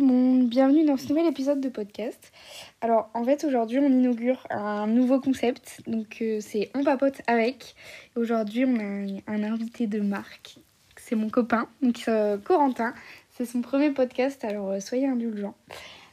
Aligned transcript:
monde, 0.00 0.48
bienvenue 0.48 0.84
dans 0.84 0.96
ce 0.96 1.08
nouvel 1.08 1.26
épisode 1.26 1.60
de 1.60 1.68
podcast. 1.68 2.32
Alors 2.80 3.10
en 3.14 3.24
fait 3.24 3.44
aujourd'hui 3.44 3.78
on 3.78 3.88
inaugure 3.88 4.46
un 4.48 4.86
nouveau 4.86 5.20
concept, 5.20 5.82
donc 5.86 6.18
euh, 6.22 6.38
c'est 6.40 6.70
On 6.74 6.82
papote 6.82 7.20
avec. 7.26 7.74
Aujourd'hui 8.16 8.64
on 8.64 8.76
a 8.76 9.32
un, 9.32 9.42
invité 9.42 9.86
de 9.86 10.00
marque, 10.00 10.56
c'est 10.96 11.14
mon 11.14 11.28
copain, 11.28 11.68
donc 11.82 12.04
euh, 12.08 12.38
Corentin. 12.38 12.94
C'est 13.30 13.44
son 13.44 13.60
premier 13.60 13.90
podcast, 13.90 14.44
alors 14.44 14.70
euh, 14.70 14.80
soyez 14.80 15.06
indulgents. 15.06 15.54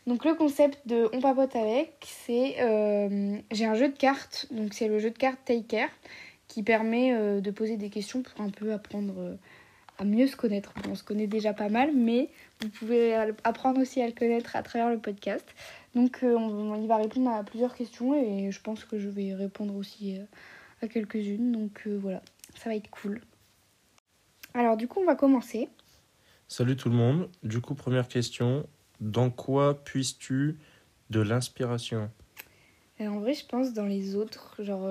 Donc 0.07 0.25
le 0.25 0.33
concept 0.33 0.79
de 0.85 1.07
On 1.13 1.21
papote 1.21 1.55
avec, 1.55 1.93
c'est 2.05 2.55
j'ai 3.51 3.65
un 3.65 3.75
jeu 3.75 3.87
de 3.87 3.97
cartes, 3.97 4.47
donc 4.51 4.73
c'est 4.73 4.87
le 4.87 4.99
jeu 4.99 5.11
de 5.11 5.17
cartes 5.17 5.39
Take 5.45 5.65
Care 5.67 5.89
qui 6.47 6.63
permet 6.63 7.41
de 7.41 7.51
poser 7.51 7.77
des 7.77 7.89
questions 7.89 8.23
pour 8.23 8.41
un 8.41 8.49
peu 8.49 8.73
apprendre 8.73 9.37
à 9.99 10.05
mieux 10.05 10.27
se 10.27 10.35
connaître. 10.35 10.73
on 10.89 10.95
se 10.95 11.03
connaît 11.03 11.27
déjà 11.27 11.53
pas 11.53 11.69
mal, 11.69 11.91
mais 11.93 12.29
vous 12.61 12.69
pouvez 12.69 13.13
apprendre 13.43 13.81
aussi 13.81 14.01
à 14.01 14.07
le 14.07 14.13
connaître 14.13 14.55
à 14.55 14.63
travers 14.63 14.89
le 14.89 14.97
podcast. 14.97 15.45
Donc 15.93 16.23
euh, 16.23 16.35
on, 16.35 16.81
y 16.81 16.87
va 16.87 16.97
répondre 16.97 17.29
à 17.29 17.43
plusieurs 17.43 17.75
questions 17.75 18.15
et 18.15 18.51
je 18.51 18.61
pense 18.61 18.85
que 18.85 18.97
je 18.97 19.09
vais 19.09 19.33
répondre 19.33 19.75
aussi 19.75 20.17
euh, 20.17 20.23
à 20.81 20.87
quelques-unes. 20.87 21.51
Donc 21.51 21.83
euh, 21.85 21.97
voilà, 22.01 22.21
ça 22.55 22.69
va 22.69 22.75
être 22.75 22.89
cool. 22.89 23.21
Alors 24.53 24.77
du 24.77 24.87
coup 24.87 25.01
on 25.01 25.05
va 25.05 25.15
commencer. 25.15 25.67
Salut 26.47 26.77
tout 26.77 26.89
le 26.89 26.95
monde. 26.95 27.29
Du 27.43 27.59
coup 27.59 27.75
première 27.75 28.07
question, 28.07 28.65
dans 29.01 29.29
quoi 29.29 29.83
puisses-tu 29.83 30.57
de 31.09 31.19
l'inspiration? 31.19 32.09
En 33.01 33.19
vrai 33.19 33.33
je 33.33 33.45
pense 33.45 33.73
dans 33.73 33.85
les 33.85 34.15
autres, 34.15 34.55
genre 34.59 34.89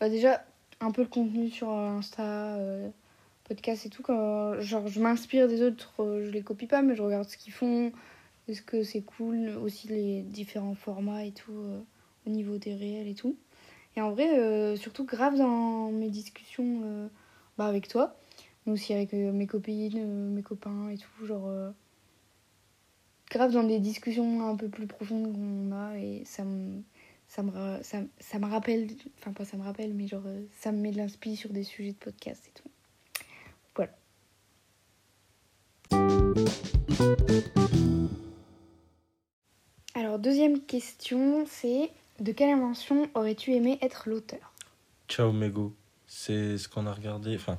bah, 0.00 0.08
déjà 0.08 0.44
un 0.80 0.90
peu 0.90 1.02
le 1.02 1.08
contenu 1.08 1.50
sur 1.50 1.70
Insta 1.70 2.58
podcast 3.52 3.84
et 3.84 3.90
tout, 3.90 4.02
quand 4.02 4.58
genre, 4.60 4.88
je 4.88 4.98
m'inspire 4.98 5.46
des 5.46 5.62
autres, 5.62 6.02
euh, 6.02 6.24
je 6.24 6.30
les 6.30 6.42
copie 6.42 6.66
pas, 6.66 6.80
mais 6.80 6.94
je 6.96 7.02
regarde 7.02 7.28
ce 7.28 7.36
qu'ils 7.36 7.52
font. 7.52 7.92
Est-ce 8.48 8.62
que 8.62 8.82
c'est 8.82 9.02
cool 9.02 9.50
Aussi 9.62 9.88
les 9.88 10.22
différents 10.22 10.74
formats 10.74 11.24
et 11.24 11.32
tout, 11.32 11.52
euh, 11.52 11.80
au 12.26 12.30
niveau 12.30 12.56
des 12.56 12.74
réels 12.74 13.08
et 13.08 13.14
tout. 13.14 13.36
Et 13.96 14.00
en 14.00 14.10
vrai, 14.10 14.38
euh, 14.38 14.74
surtout 14.76 15.04
grave 15.04 15.36
dans 15.36 15.90
mes 15.92 16.08
discussions 16.08 17.10
bah, 17.58 17.66
avec 17.66 17.88
toi, 17.88 18.16
mais 18.64 18.72
aussi 18.72 18.94
avec 18.94 19.12
mes 19.12 19.46
copines, 19.46 20.30
mes 20.30 20.42
copains 20.42 20.88
et 20.88 20.96
tout, 20.96 21.26
genre. 21.26 21.50
grave 23.30 23.52
dans 23.52 23.64
des 23.64 23.80
discussions 23.80 24.48
un 24.48 24.56
peu 24.56 24.68
plus 24.68 24.86
profondes 24.86 25.34
qu'on 25.34 25.72
a 25.72 25.98
et 25.98 26.22
ça 26.24 26.44
me 26.44 26.82
ça 27.28 27.42
me, 27.42 27.82
ça, 27.82 27.98
ça 28.18 28.38
me 28.38 28.46
rappelle, 28.46 28.88
enfin 29.18 29.32
pas 29.32 29.44
ça 29.44 29.56
me 29.56 29.62
rappelle, 29.62 29.94
mais 29.94 30.06
genre 30.06 30.24
ça 30.52 30.72
me 30.72 30.78
met 30.78 30.90
de 30.92 30.98
l'inspi 30.98 31.36
sur 31.36 31.50
des 31.50 31.64
sujets 31.64 31.92
de 31.92 31.98
podcast 31.98 32.42
et 32.48 32.52
tout. 32.52 32.71
Alors, 39.94 40.18
deuxième 40.18 40.60
question, 40.60 41.44
c'est 41.46 41.90
de 42.20 42.32
quelle 42.32 42.50
invention 42.50 43.08
aurais-tu 43.14 43.52
aimé 43.52 43.78
être 43.82 44.08
l'auteur? 44.08 44.52
Ciao 45.08 45.32
Mego. 45.32 45.74
C'est 46.06 46.58
ce 46.58 46.68
qu'on 46.68 46.86
a 46.86 46.92
regardé. 46.92 47.34
Enfin, 47.34 47.58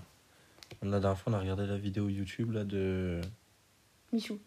la 0.81 0.99
dernière 0.99 1.17
fois, 1.17 1.33
on 1.33 1.35
a 1.35 1.39
regardé 1.39 1.65
la 1.65 1.77
vidéo 1.77 2.09
YouTube 2.09 2.51
là, 2.51 2.63
de. 2.63 3.21
Michou. 4.11 4.39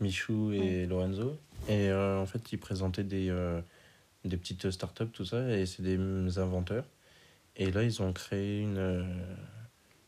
Michou 0.00 0.52
et 0.52 0.86
Lorenzo. 0.86 1.38
Et 1.68 1.88
euh, 1.88 2.20
en 2.20 2.26
fait, 2.26 2.52
ils 2.52 2.58
présentaient 2.58 3.04
des, 3.04 3.30
euh, 3.30 3.60
des 4.24 4.36
petites 4.36 4.70
startups, 4.70 5.10
tout 5.10 5.24
ça, 5.24 5.50
et 5.50 5.66
c'est 5.66 5.82
des 5.82 6.38
inventeurs. 6.38 6.84
Et 7.56 7.70
là, 7.70 7.82
ils 7.82 8.02
ont 8.02 8.12
créé 8.12 8.60
une, 8.60 8.78
euh, 8.78 9.04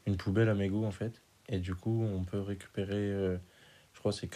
une 0.06 0.16
poubelle 0.16 0.48
à 0.48 0.54
mégots, 0.54 0.84
en 0.84 0.90
fait. 0.90 1.22
Et 1.48 1.58
du 1.58 1.74
coup, 1.74 2.02
on 2.02 2.24
peut 2.24 2.40
récupérer 2.40 3.38
je 3.96 4.00
crois 4.00 4.12
c'est 4.12 4.28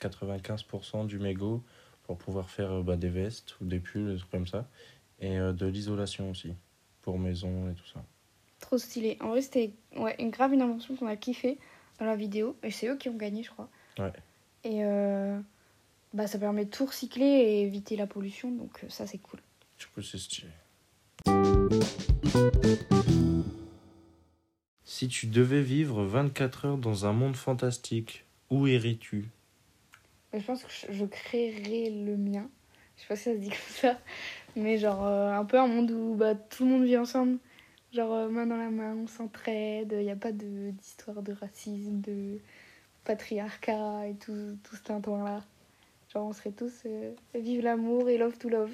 95% 0.00 1.06
du 1.06 1.18
mégot 1.18 1.62
pour 2.04 2.16
pouvoir 2.16 2.50
faire 2.50 2.70
euh, 2.70 2.82
bah, 2.82 2.96
des 2.96 3.08
vestes 3.08 3.60
ou 3.60 3.64
des 3.64 3.80
pulls, 3.80 4.12
des 4.12 4.18
trucs 4.18 4.30
comme 4.30 4.46
ça. 4.46 4.68
Et 5.18 5.38
euh, 5.38 5.52
de 5.52 5.66
l'isolation 5.66 6.30
aussi, 6.30 6.54
pour 7.02 7.18
maison 7.18 7.68
et 7.68 7.74
tout 7.74 7.86
ça. 7.92 8.04
Trop 8.60 8.78
stylé. 8.78 9.18
En 9.20 9.28
vrai, 9.28 9.42
c'était 9.42 9.72
ouais, 9.96 10.14
une 10.20 10.30
grave 10.30 10.52
une 10.54 10.62
invention 10.62 10.94
qu'on 10.94 11.08
a 11.08 11.16
kiffé 11.16 11.58
dans 11.98 12.06
la 12.06 12.14
vidéo. 12.14 12.56
Et 12.62 12.70
c'est 12.70 12.88
eux 12.88 12.96
qui 12.96 13.08
ont 13.08 13.16
gagné, 13.16 13.42
je 13.42 13.50
crois. 13.50 13.68
Ouais. 13.98 14.12
Et 14.62 14.84
euh, 14.84 15.38
bah, 16.14 16.28
ça 16.28 16.38
permet 16.38 16.64
de 16.64 16.70
tout 16.70 16.86
recycler 16.86 17.24
et 17.24 17.62
éviter 17.62 17.96
la 17.96 18.06
pollution. 18.06 18.52
Donc 18.52 18.84
ça, 18.88 19.06
c'est 19.06 19.18
cool. 19.18 19.40
Du 19.78 19.86
coup, 19.86 20.02
c'est 20.02 20.18
stylé. 20.18 20.48
Si 25.02 25.08
tu 25.08 25.26
devais 25.26 25.62
vivre 25.62 26.04
24 26.04 26.64
heures 26.64 26.78
dans 26.78 27.06
un 27.06 27.12
monde 27.12 27.34
fantastique, 27.34 28.24
où 28.50 28.68
irais-tu? 28.68 29.26
Je 30.32 30.38
pense 30.38 30.62
que 30.62 30.70
je 30.92 31.04
créerais 31.04 31.90
le 31.90 32.16
mien. 32.16 32.48
Je 32.96 33.02
sais 33.02 33.08
pas 33.08 33.16
si 33.16 33.24
ça 33.24 33.32
se 33.32 33.38
dit 33.38 33.48
comme 33.48 33.58
ça. 33.68 33.98
Mais 34.54 34.78
genre 34.78 35.04
euh, 35.04 35.32
un 35.32 35.44
peu 35.44 35.58
un 35.58 35.66
monde 35.66 35.90
où 35.90 36.14
bah, 36.14 36.36
tout 36.36 36.64
le 36.64 36.70
monde 36.70 36.84
vit 36.84 36.96
ensemble. 36.96 37.38
Genre 37.92 38.12
euh, 38.12 38.28
main 38.28 38.46
dans 38.46 38.56
la 38.56 38.70
main, 38.70 38.94
on 38.94 39.08
s'entraide. 39.08 39.92
Il 39.98 40.04
n'y 40.04 40.12
a 40.12 40.14
pas 40.14 40.30
d'histoire 40.30 41.20
de, 41.20 41.32
racisme, 41.32 42.00
de 42.00 42.38
patriarcat 43.02 44.06
et 44.06 44.14
tout, 44.14 44.56
tout 44.62 44.76
ce 44.76 44.82
tintouin-là. 44.84 45.42
Genre 46.12 46.28
on 46.28 46.32
serait 46.32 46.52
tous 46.52 46.74
euh, 46.86 47.12
vive 47.34 47.62
l'amour 47.62 48.08
et 48.08 48.18
love 48.18 48.38
to 48.38 48.48
love. 48.48 48.70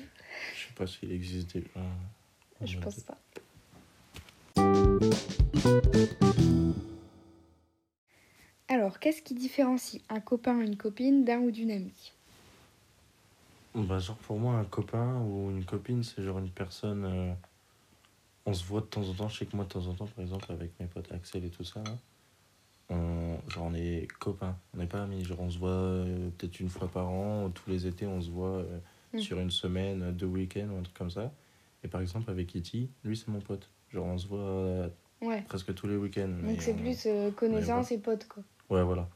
Je 0.55 0.67
sais 0.67 0.75
pas 0.75 0.87
s'il 0.87 1.11
existe 1.11 1.55
déjà. 1.55 1.71
Je 2.67 2.79
pense 2.81 3.01
pas. 3.01 3.17
Alors, 8.69 9.01
qu'est-ce 9.01 9.23
qui 9.23 9.35
différencie 9.35 10.03
un 10.09 10.21
copain 10.21 10.57
ou 10.57 10.63
une 10.63 10.77
copine 10.77 11.25
d'un 11.25 11.41
ou 11.41 11.51
d'une 11.51 11.71
amie? 11.71 12.13
Bah, 13.75 13.99
genre 13.99 14.17
pour 14.17 14.39
moi, 14.39 14.55
un 14.55 14.65
copain 14.65 15.21
ou 15.21 15.51
une 15.51 15.65
copine, 15.65 16.03
c'est 16.03 16.23
genre 16.23 16.39
une 16.39 16.51
personne. 16.51 17.05
Euh, 17.05 17.33
on 18.47 18.53
se 18.53 18.65
voit 18.65 18.81
de 18.81 18.87
temps 18.87 19.09
en 19.09 19.15
temps. 19.15 19.29
Je 19.29 19.39
sais 19.39 19.47
que 19.47 19.57
moi, 19.57 19.65
de 19.65 19.71
temps 19.71 19.87
en 19.87 19.95
temps, 19.95 20.07
par 20.07 20.23
exemple, 20.23 20.53
avec 20.53 20.79
mes 20.81 20.87
potes 20.87 21.11
Axel 21.13 21.45
et 21.45 21.51
tout 21.51 21.65
ça, 21.65 21.83
on, 22.89 23.39
genre 23.49 23.67
on 23.67 23.75
est 23.75 24.09
copains, 24.19 24.57
on 24.75 24.79
n'est 24.79 24.87
pas 24.87 25.03
amis. 25.03 25.25
Genre 25.25 25.41
on 25.41 25.51
se 25.51 25.59
voit 25.59 25.71
euh, 25.71 26.31
peut-être 26.37 26.61
une 26.61 26.69
fois 26.69 26.89
par 26.89 27.09
an, 27.09 27.51
tous 27.51 27.71
les 27.71 27.87
étés, 27.87 28.07
on 28.07 28.21
se 28.21 28.31
voit 28.31 28.59
euh, 28.59 28.79
mm. 29.15 29.19
sur 29.19 29.39
une 29.39 29.51
semaine, 29.51 30.13
deux 30.13 30.27
week-ends 30.27 30.69
ou 30.73 30.79
un 30.79 30.83
truc 30.83 30.97
comme 30.97 31.11
ça. 31.11 31.33
Et 31.85 31.89
par 31.89 32.01
exemple, 32.01 32.31
avec 32.31 32.49
Kitty, 32.49 32.91
lui, 33.05 33.17
c'est 33.17 33.29
mon 33.29 33.41
pote. 33.41 33.71
Genre 33.91 34.07
on 34.07 34.19
se 34.19 34.27
voit 34.27 34.91
presque 35.47 35.75
tous 35.75 35.87
les 35.87 35.97
week-ends. 35.97 36.29
Donc 36.43 36.63
c'est 36.63 36.75
plus 36.75 37.09
connaissance 37.37 37.93
et 37.93 37.99
pote, 37.99 38.27
quoi. 38.29 38.43
Ouais, 38.71 38.83
voilà. 38.83 39.09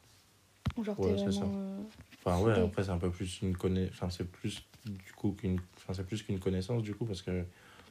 Genre, 0.82 0.98
ouais, 1.00 1.16
c'est 1.18 1.32
ça. 1.32 1.42
Euh, 1.42 1.78
enfin, 2.24 2.42
ouais, 2.42 2.58
après, 2.58 2.84
c'est 2.84 2.90
un 2.90 2.98
peu 2.98 3.10
plus 3.10 3.42
une 3.42 3.56
connaissance. 3.56 3.94
Enfin, 3.94 4.10
c'est 4.10 4.24
plus, 4.24 4.64
du 4.86 5.12
coup, 5.12 5.32
qu'une. 5.32 5.60
Enfin, 5.76 5.92
c'est 5.92 6.06
plus 6.06 6.22
qu'une 6.22 6.38
connaissance, 6.38 6.82
du 6.82 6.94
coup, 6.94 7.04
parce 7.04 7.20
que 7.20 7.44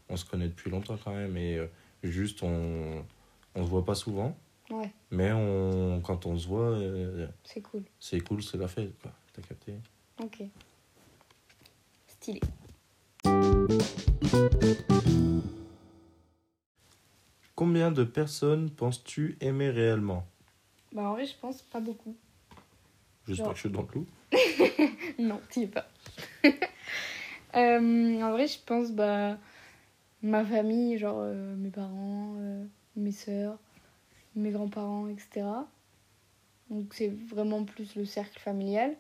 on 0.09 0.17
se 0.17 0.25
connaît 0.25 0.47
depuis 0.47 0.71
longtemps 0.71 0.97
quand 1.03 1.13
même, 1.13 1.37
et 1.37 1.57
euh, 1.57 1.67
juste, 2.03 2.41
on. 2.43 3.03
On 3.53 3.65
se 3.65 3.69
voit 3.69 3.83
pas 3.83 3.95
souvent. 3.95 4.37
Ouais. 4.69 4.89
Mais 5.11 5.33
on, 5.33 5.99
quand 6.01 6.25
on 6.25 6.37
se 6.37 6.47
voit. 6.47 6.69
Euh, 6.69 7.27
c'est 7.43 7.61
cool. 7.61 7.83
C'est 7.99 8.21
cool, 8.21 8.41
c'est 8.41 8.57
la 8.57 8.69
fête, 8.69 8.97
quoi. 9.01 9.11
T'as 9.33 9.41
capté? 9.41 9.73
Ok. 10.23 10.43
Stylé. 12.07 12.39
Combien 17.61 17.91
de 17.91 18.03
personnes 18.03 18.71
penses-tu 18.71 19.37
aimer 19.39 19.69
réellement? 19.69 20.25
Bah 20.93 21.03
en 21.03 21.11
vrai, 21.11 21.27
je 21.27 21.35
pense 21.39 21.61
pas 21.61 21.79
beaucoup. 21.79 22.15
J'espère 23.27 23.49
que 23.49 23.53
je 23.53 23.59
suis 23.59 23.69
dans 23.69 23.81
le 23.81 23.85
clou. 23.85 24.07
non, 25.19 25.39
tu 25.47 25.59
es 25.59 25.67
pas. 25.67 25.87
euh, 27.55 28.19
en 28.19 28.31
vrai, 28.31 28.47
je 28.47 28.57
pense 28.65 28.91
bah 28.91 29.37
ma 30.23 30.43
famille, 30.43 30.97
genre 30.97 31.19
euh, 31.19 31.55
mes 31.55 31.69
parents, 31.69 32.33
euh, 32.39 32.65
mes 32.95 33.11
soeurs, 33.11 33.59
mes 34.35 34.49
grands-parents, 34.49 35.07
etc. 35.09 35.45
Donc 36.71 36.95
c'est 36.95 37.09
vraiment 37.09 37.63
plus 37.63 37.93
le 37.95 38.05
cercle 38.05 38.39
familial. 38.39 38.95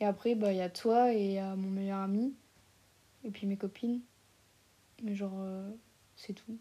Et 0.00 0.06
après, 0.06 0.34
bah 0.34 0.50
il 0.50 0.58
y 0.58 0.60
a 0.60 0.70
toi 0.70 1.12
et 1.12 1.34
y 1.34 1.38
a 1.38 1.54
mon 1.54 1.70
meilleur 1.70 2.00
ami. 2.00 2.34
Et 3.22 3.30
puis 3.30 3.46
mes 3.46 3.56
copines. 3.56 4.00
Mais 5.04 5.14
genre, 5.14 5.38
euh, 5.38 5.70
c'est 6.16 6.32
tout. 6.32 6.58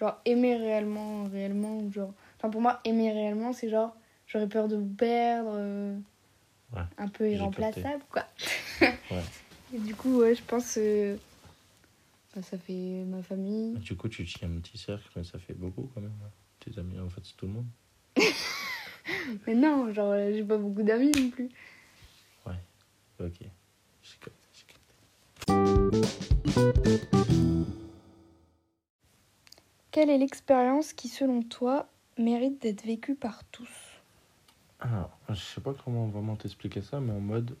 Genre 0.00 0.18
aimer 0.24 0.56
réellement, 0.56 1.24
réellement, 1.24 1.90
genre 1.92 2.12
Enfin, 2.40 2.48
pour 2.48 2.62
moi, 2.62 2.80
aimer 2.84 3.12
réellement, 3.12 3.52
c'est 3.52 3.68
genre, 3.68 3.94
j'aurais 4.26 4.48
peur 4.48 4.66
de 4.66 4.76
vous 4.76 4.94
perdre, 4.94 5.52
euh, 5.52 5.94
un 6.96 7.08
peu 7.08 7.30
irremplaçable, 7.30 8.02
quoi. 8.10 8.24
ouais. 8.80 8.94
Et 9.74 9.78
du 9.78 9.94
coup, 9.94 10.20
ouais, 10.20 10.34
je 10.34 10.42
pense 10.42 10.74
que 10.76 11.18
bah, 12.34 12.40
ça 12.40 12.56
fait 12.56 13.04
ma 13.06 13.22
famille. 13.22 13.74
Du 13.74 13.94
coup, 13.94 14.08
tu 14.08 14.24
tiens 14.24 14.50
un 14.50 14.60
petit 14.60 14.78
cercle, 14.78 15.06
mais 15.14 15.22
ça 15.22 15.38
fait 15.38 15.52
beaucoup 15.52 15.90
quand 15.94 16.00
même. 16.00 16.16
Tes 16.60 16.78
amis, 16.78 16.98
en 16.98 17.10
fait, 17.10 17.20
c'est 17.24 17.36
tout 17.36 17.46
le 17.46 17.52
monde. 17.52 17.66
mais 19.46 19.54
non, 19.54 19.92
genre, 19.92 20.14
j'ai 20.16 20.42
pas 20.42 20.56
beaucoup 20.56 20.82
d'amis 20.82 21.10
non 21.10 21.28
plus. 21.28 21.50
Ouais, 22.46 22.54
ok. 23.20 23.42
Quelle 30.00 30.08
est 30.08 30.16
l'expérience 30.16 30.94
qui, 30.94 31.08
selon 31.08 31.42
toi, 31.42 31.86
mérite 32.16 32.62
d'être 32.62 32.86
vécu 32.86 33.14
par 33.14 33.44
tous? 33.44 34.00
Alors, 34.78 35.10
je 35.28 35.34
sais 35.34 35.60
pas 35.60 35.74
comment 35.74 36.06
vraiment 36.06 36.36
t'expliquer 36.36 36.80
ça, 36.80 37.00
mais 37.00 37.12
en 37.12 37.20
mode, 37.20 37.54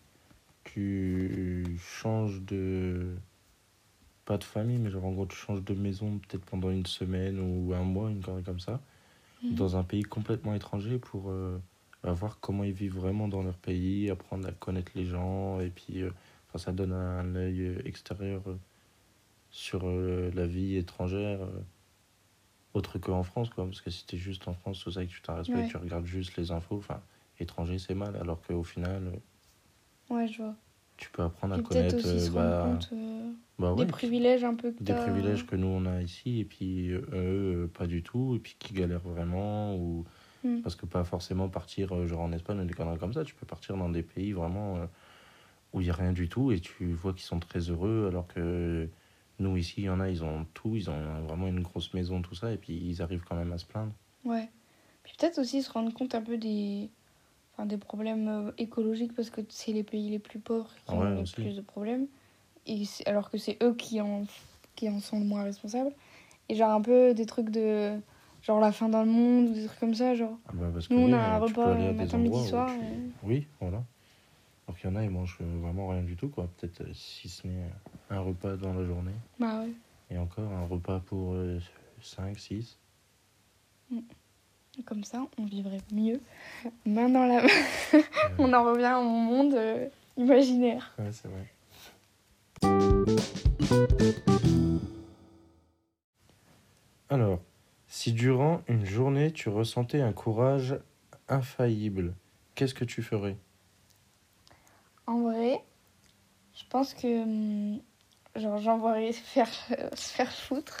tu 0.64 1.76
changes 1.78 2.40
de. 2.40 3.14
Pas 4.24 4.38
de 4.38 4.44
famille, 4.44 4.78
mais 4.78 4.88
genre 4.88 5.04
en 5.04 5.12
gros, 5.12 5.26
tu 5.26 5.36
changes 5.36 5.62
de 5.62 5.74
maison 5.74 6.18
peut-être 6.18 6.46
pendant 6.46 6.70
une 6.70 6.86
semaine 6.86 7.38
ou 7.40 7.74
un 7.74 7.82
mois, 7.82 8.08
une 8.08 8.22
connerie 8.22 8.42
comme 8.42 8.58
ça, 8.58 8.80
Mhm. 9.42 9.54
dans 9.56 9.76
un 9.76 9.84
pays 9.84 10.04
complètement 10.04 10.54
étranger 10.54 10.98
pour 10.98 11.28
euh, 11.28 11.60
bah, 12.02 12.14
voir 12.14 12.40
comment 12.40 12.64
ils 12.64 12.72
vivent 12.72 12.96
vraiment 12.96 13.28
dans 13.28 13.42
leur 13.42 13.58
pays, 13.58 14.08
apprendre 14.08 14.48
à 14.48 14.52
connaître 14.52 14.92
les 14.94 15.04
gens, 15.04 15.60
et 15.60 15.68
puis 15.68 16.00
euh, 16.00 16.10
ça 16.56 16.72
donne 16.72 16.92
un 16.94 17.34
œil 17.34 17.60
euh, 17.60 17.82
extérieur 17.84 18.40
euh, 18.46 18.56
sur 19.50 19.86
la 19.86 20.46
vie 20.46 20.76
étrangère. 20.76 21.40
Autre 22.74 22.98
qu'en 22.98 23.22
France, 23.22 23.50
quoi. 23.50 23.64
Parce 23.66 23.80
que 23.82 23.90
si 23.90 24.06
t'es 24.06 24.16
juste 24.18 24.48
en 24.48 24.54
France, 24.54 24.80
tout 24.84 24.90
ça, 24.92 25.02
et 25.02 25.06
que 25.08 25.12
tu 25.12 25.22
respectes, 25.30 25.68
Ouais. 25.68 25.70
tu 25.70 25.76
regardes 25.78 26.06
juste 26.06 26.36
les 26.36 26.52
infos, 26.52 26.78
enfin, 26.78 27.02
étranger, 27.38 27.78
c'est 27.78 27.94
mal, 27.94 28.16
alors 28.16 28.42
qu'au 28.42 28.64
final, 28.64 29.06
euh, 29.08 29.18
Ouais, 30.10 30.28
je 30.28 30.42
vois. 30.42 30.56
tu 30.96 31.10
peux 31.10 31.22
apprendre 31.22 31.54
à 31.54 31.60
Puis 31.60 31.60
connaître 31.60 31.96
aussi 31.96 32.20
se 32.20 32.28
euh, 32.28 32.30
bah, 32.30 32.52
compte 32.58 32.90
euh, 32.92 33.32
bah 33.58 33.74
des 33.74 33.86
privilèges 33.86 34.44
un 34.44 34.54
peu 34.54 34.72
que 34.72 34.80
des 34.80 34.94
privilèges 34.94 35.46
que 35.46 35.56
nous 35.56 35.68
on 35.68 35.86
a 35.86 36.02
ici, 36.02 36.40
et 36.40 36.44
puis 36.44 36.90
eux, 36.90 37.70
pas 37.74 37.86
du 37.86 38.02
tout, 38.02 38.36
et 38.36 38.40
puis 38.40 38.56
qui 38.58 38.74
galèrent 38.74 39.00
vraiment, 39.00 39.76
ou 39.76 40.04
Mm. 40.44 40.62
parce 40.62 40.76
que 40.76 40.86
pas 40.86 41.04
forcément 41.04 41.48
partir 41.50 42.06
genre 42.06 42.20
en 42.22 42.32
Espagne 42.32 42.60
ou 42.60 42.64
des 42.66 42.74
conneries 42.74 42.98
comme 42.98 43.14
ça, 43.14 43.24
tu 43.24 43.34
peux 43.34 43.46
partir 43.46 43.76
dans 43.78 43.90
des 43.90 44.02
pays 44.04 44.32
vraiment 44.32 44.78
euh, 44.78 44.86
où 45.72 45.80
il 45.80 45.84
n'y 45.86 45.90
a 45.90 45.94
rien 45.94 46.12
du 46.12 46.28
tout, 46.28 46.52
et 46.52 46.60
tu 46.60 46.92
vois 46.94 47.12
qu'ils 47.14 47.22
sont 47.24 47.40
très 47.40 47.60
heureux, 47.70 48.06
alors 48.08 48.28
que 48.28 48.90
nous 49.40 49.56
ici, 49.56 49.74
il 49.78 49.84
y 49.84 49.88
en 49.90 50.00
a, 50.00 50.08
ils 50.08 50.22
ont 50.22 50.46
tout, 50.54 50.76
ils 50.76 50.88
ont 50.90 51.22
vraiment 51.22 51.46
une 51.48 51.60
grosse 51.62 51.92
maison, 51.94 52.22
tout 52.22 52.34
ça, 52.34 52.52
et 52.52 52.56
puis 52.56 52.74
ils 52.74 53.02
arrivent 53.02 53.24
quand 53.28 53.36
même 53.36 53.52
à 53.52 53.58
se 53.58 53.64
plaindre. 53.66 53.92
Ouais. 54.24 54.48
Puis 55.02 55.14
peut-être 55.18 55.38
aussi 55.38 55.62
se 55.62 55.70
rendre 55.72 55.92
compte 55.92 56.14
un 56.14 56.22
peu 56.22 56.36
des, 56.36 56.90
enfin, 57.54 57.66
des 57.66 57.78
problèmes 57.78 58.28
euh, 58.28 58.52
écologiques 58.58 59.14
parce 59.14 59.30
que 59.30 59.40
c'est 59.48 59.72
les 59.72 59.82
pays 59.82 60.10
les 60.10 60.18
plus 60.18 60.38
pauvres 60.38 60.70
qui 60.86 60.92
ouais, 60.94 60.98
ont 60.98 61.10
le 61.20 61.24
plus 61.34 61.56
de 61.56 61.62
problèmes. 61.62 62.06
Et 62.66 62.82
alors 63.06 63.30
que 63.30 63.38
c'est 63.38 63.56
eux 63.62 63.74
qui 63.74 64.00
en, 64.00 64.24
qui 64.76 64.88
en 64.88 65.00
sont 65.00 65.18
le 65.18 65.24
moins 65.24 65.42
responsables. 65.42 65.92
Et 66.48 66.54
genre 66.54 66.70
un 66.72 66.82
peu 66.82 67.14
des 67.14 67.26
trucs 67.26 67.50
de. 67.50 67.98
Genre 68.42 68.58
la 68.58 68.72
fin 68.72 68.88
dans 68.88 69.02
le 69.02 69.10
monde 69.10 69.48
ou 69.50 69.52
des 69.54 69.66
trucs 69.66 69.80
comme 69.80 69.94
ça. 69.94 70.14
Genre. 70.14 70.38
Ah 70.48 70.52
bah, 70.54 70.70
parce 70.72 70.88
que 70.88 70.94
Nous 70.94 71.00
on 71.00 71.06
oui, 71.06 71.12
a 71.14 71.34
un 71.36 71.38
repas 71.38 71.74
matin, 71.92 72.18
midi, 72.18 72.48
soir. 72.48 72.68
tu- 72.78 72.84
et- 72.84 73.10
Oui, 73.22 73.46
voilà. 73.60 73.84
Alors 74.70 74.78
qu'il 74.78 74.88
y 74.88 74.92
en 74.92 74.94
a, 74.94 75.02
ils 75.02 75.10
mangent 75.10 75.36
euh, 75.40 75.58
vraiment 75.60 75.88
rien 75.88 76.04
du 76.04 76.14
tout, 76.14 76.28
quoi. 76.28 76.48
Peut-être 76.56 76.82
euh, 76.82 76.94
si 76.94 77.28
ce 77.28 77.44
n'est 77.44 77.68
un 78.08 78.20
repas 78.20 78.56
dans 78.56 78.72
la 78.72 78.84
journée. 78.84 79.10
Bah 79.40 79.62
ouais. 79.62 79.72
Et 80.12 80.16
encore 80.16 80.48
un 80.52 80.64
repas 80.64 81.00
pour 81.00 81.34
5, 82.00 82.38
6. 82.38 82.78
Comme 84.84 85.02
ça, 85.02 85.26
on 85.38 85.44
vivrait 85.44 85.80
mieux. 85.92 86.20
Main 86.86 87.08
dans 87.08 87.26
la 87.26 87.42
main. 87.42 87.48
on 88.38 88.52
en 88.52 88.62
revient 88.62 88.94
au 88.96 89.02
monde 89.02 89.54
euh, 89.54 89.88
imaginaire. 90.16 90.94
Ouais, 91.00 91.10
c'est 91.10 91.26
vrai. 91.26 91.52
Alors, 97.08 97.40
si 97.88 98.12
durant 98.12 98.62
une 98.68 98.86
journée 98.86 99.32
tu 99.32 99.48
ressentais 99.48 100.00
un 100.00 100.12
courage 100.12 100.78
infaillible, 101.28 102.14
qu'est-ce 102.54 102.74
que 102.74 102.84
tu 102.84 103.02
ferais? 103.02 103.36
En 105.06 105.20
vrai, 105.22 105.62
je 106.54 106.62
pense 106.70 106.94
que 106.94 107.22
hum, 107.22 107.80
genre 108.36 108.58
j'envoierais 108.58 109.12
se 109.12 109.20
faire, 109.22 109.48
se 109.94 110.08
faire 110.12 110.32
foutre. 110.32 110.78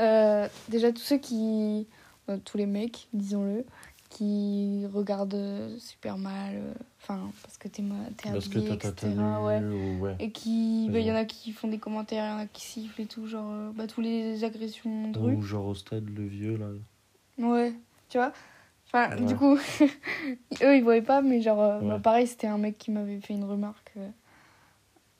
Euh, 0.00 0.48
déjà 0.68 0.92
tous 0.92 1.02
ceux 1.02 1.18
qui... 1.18 1.86
euh, 2.28 2.38
tous 2.44 2.56
les 2.56 2.66
mecs, 2.66 3.06
disons-le, 3.12 3.64
qui 4.10 4.84
regardent 4.92 5.34
euh, 5.34 5.78
super 5.78 6.18
mal. 6.18 6.54
euh, 6.56 6.74
Enfin, 7.02 7.30
parce 7.42 7.58
que 7.58 7.68
t'es 7.68 7.82
que 7.82 8.28
habillé, 8.28 8.78
t'as 8.78 8.90
ta 8.92 9.06
etc. 9.08 9.14
ouais. 9.42 9.58
ou 9.60 10.00
ouais. 10.00 10.16
Et 10.18 10.30
qui... 10.32 10.88
bah, 10.90 10.98
Il 11.00 11.06
y 11.06 11.12
en 11.12 11.16
a 11.16 11.26
qui 11.26 11.52
font 11.52 11.68
des 11.68 11.78
commentaires, 11.78 12.24
il 12.24 12.30
y 12.30 12.34
en 12.34 12.38
a 12.38 12.46
qui 12.46 12.62
sifflent 12.64 13.02
et 13.02 13.06
tout. 13.06 13.26
Genre, 13.26 13.72
bah, 13.74 13.86
tous 13.86 14.00
les 14.00 14.42
agressions 14.42 15.10
de 15.10 15.18
rue. 15.18 15.34
Ou 15.34 15.42
genre 15.42 15.66
au 15.66 15.74
stade 15.74 16.08
le 16.08 16.26
vieux 16.26 16.56
là. 16.56 16.66
Ouais, 17.38 17.74
tu 18.08 18.16
vois 18.18 18.32
Enfin, 18.94 19.16
Ouais. 19.16 19.24
du 19.24 19.34
coup, 19.34 19.56
eux, 20.62 20.76
ils 20.76 20.82
voyaient 20.84 21.02
pas, 21.02 21.20
mais 21.20 21.40
genre, 21.40 21.60
euh, 21.60 21.80
bah, 21.80 21.98
pareil, 21.98 22.28
c'était 22.28 22.46
un 22.46 22.58
mec 22.58 22.78
qui 22.78 22.92
m'avait 22.92 23.18
fait 23.20 23.34
une 23.34 23.42
remarque. 23.44 23.92
euh, 23.96 24.08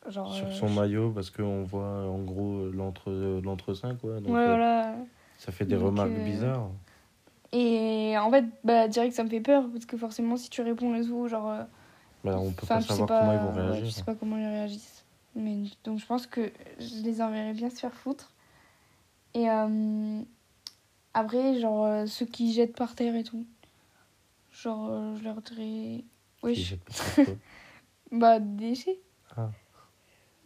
genre, 0.09 0.33
Sur 0.33 0.47
euh, 0.47 0.53
son 0.53 0.69
maillot, 0.71 1.11
parce 1.11 1.31
qu'on 1.31 1.65
voit 1.65 2.07
en 2.09 2.19
gros 2.23 2.71
l'entre 2.71 3.11
l'entre-sein 3.43 3.97
quoi. 3.97 4.21
Donc, 4.21 4.29
ouais, 4.33 4.47
voilà. 4.47 4.95
Ça 5.39 5.51
fait 5.51 5.65
des 5.65 5.75
Donc, 5.75 5.87
remarques 5.87 6.13
bizarres. 6.13 6.71
Et 7.51 8.15
en 8.17 8.31
fait, 8.31 8.45
bah, 8.63 8.87
direct, 8.87 9.13
ça 9.13 9.25
me 9.25 9.29
fait 9.29 9.41
peur, 9.41 9.65
parce 9.73 9.87
que 9.87 9.97
forcément, 9.97 10.37
si 10.37 10.51
tu 10.51 10.63
réponds 10.63 10.95
et 10.95 11.05
tout, 11.05 11.27
genre... 11.27 11.53
Bah, 12.23 12.39
on 12.39 12.53
peut 12.53 12.67
pas 12.67 12.81
savoir 12.81 13.09
comment 13.09 13.33
ils 13.33 13.39
vont 13.39 13.53
réagir. 13.53 13.85
je 13.87 13.91
sais 13.91 14.05
pas 14.05 14.15
comment 14.15 14.37
ils 14.39 14.47
réagissent. 14.47 15.05
Mais, 15.35 15.65
donc, 15.83 15.99
je 15.99 16.07
pense 16.07 16.29
que 16.29 16.53
je 16.79 17.03
les 17.03 17.21
enverrais 17.21 17.55
bien 17.55 17.71
se 17.71 17.81
faire 17.81 17.95
foutre. 17.95 18.31
Et 19.35 19.49
après, 21.15 21.61
genre, 21.61 21.85
euh, 21.87 22.07
ceux 22.07 22.27
qui 22.27 22.53
jettent 22.53 22.77
par 22.77 22.95
terre 22.97 23.15
et 23.15 23.23
tout. 23.23 23.47
Genre, 24.63 24.89
euh, 24.91 25.17
je 25.17 25.25
leur 25.25 25.41
dirais... 25.43 26.05
Bah, 28.13 28.39
déchets. 28.39 29.01
Ah. 29.37 29.51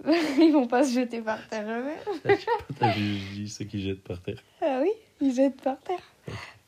ils 0.39 0.53
vont 0.53 0.67
pas 0.67 0.85
se 0.85 0.93
jeter 0.95 1.21
par 1.21 1.47
terre 1.49 1.65
eux-mêmes. 1.69 2.39
T'as 2.79 2.93
vu, 2.93 3.19
je 3.19 3.35
dis 3.35 3.49
ceux 3.49 3.65
qui 3.65 3.83
jettent 3.83 4.05
par 4.05 4.23
terre. 4.23 4.43
Ah 4.63 4.79
oui, 4.81 4.91
ils 5.21 5.35
jettent 5.35 5.61
par 5.61 5.79
terre. 5.81 6.01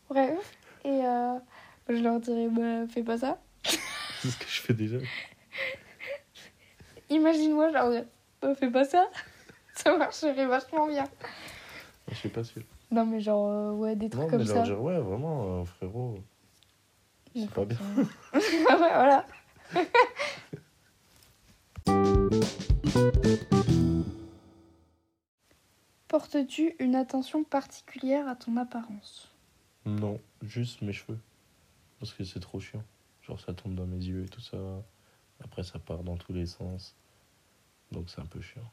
Bref. 0.08 0.56
Et 0.84 0.88
euh, 1.06 1.38
je 1.88 1.94
leur 2.02 2.19
dirais, 2.20 2.48
bah, 2.48 2.87
fais 2.88 3.02
pas 3.04 3.16
ça. 3.19 3.38
C'est 3.64 4.28
ce 4.28 4.36
que 4.36 4.46
je 4.48 4.60
fais 4.60 4.75
déjà. 4.75 4.98
Imagine-moi, 7.08 7.72
genre, 7.72 7.93
bah, 8.43 8.54
fais 8.54 8.70
pas 8.70 8.84
ça. 8.84 9.08
Ça 9.75 9.96
marcherait 9.96 10.46
vachement 10.46 10.86
bien. 10.88 11.04
Je 12.10 12.14
suis 12.16 12.28
pas 12.28 12.44
sûr. 12.44 12.62
Non, 12.90 13.06
mais 13.06 13.20
genre, 13.20 13.46
euh, 13.48 13.72
ouais, 13.72 13.96
des 13.96 14.10
trucs 14.10 14.25
Non, 14.25 14.28
comme 14.28 14.38
mais 14.40 14.46
ça. 14.46 14.54
leur 14.56 14.64
dire, 14.64 14.82
ouais, 14.82 14.98
vraiment, 14.98 15.60
euh, 15.60 15.64
frérot. 15.64 16.19
C'est 17.35 17.50
pas 17.50 17.65
bien. 17.65 17.79
ouais, 18.35 18.77
voilà. 18.77 19.27
Portes-tu 26.09 26.75
une 26.81 26.97
attention 26.97 27.44
particulière 27.44 28.27
à 28.29 28.35
ton 28.35 28.56
apparence? 28.56 29.29
Non, 29.87 30.21
juste 30.43 30.82
mes 30.82 30.93
cheveux. 30.93 31.19
Parce 31.99 32.13
que 32.13 32.25
c'est 32.25 32.41
trop 32.41 32.58
chiant. 32.60 32.82
Genre, 33.22 33.39
ça 33.39 33.55
tombe 33.55 33.75
dans 33.75 33.87
mes 33.87 34.05
yeux 34.05 34.25
et 34.25 34.29
tout 34.29 34.41
ça. 34.41 34.58
Après, 35.43 35.63
ça 35.63 35.79
part 35.79 36.03
dans 36.03 36.17
tous 36.17 36.32
les 36.32 36.46
sens. 36.46 36.96
Donc, 37.93 38.10
c'est 38.10 38.20
un 38.20 38.27
peu 38.27 38.41
chiant. 38.41 38.69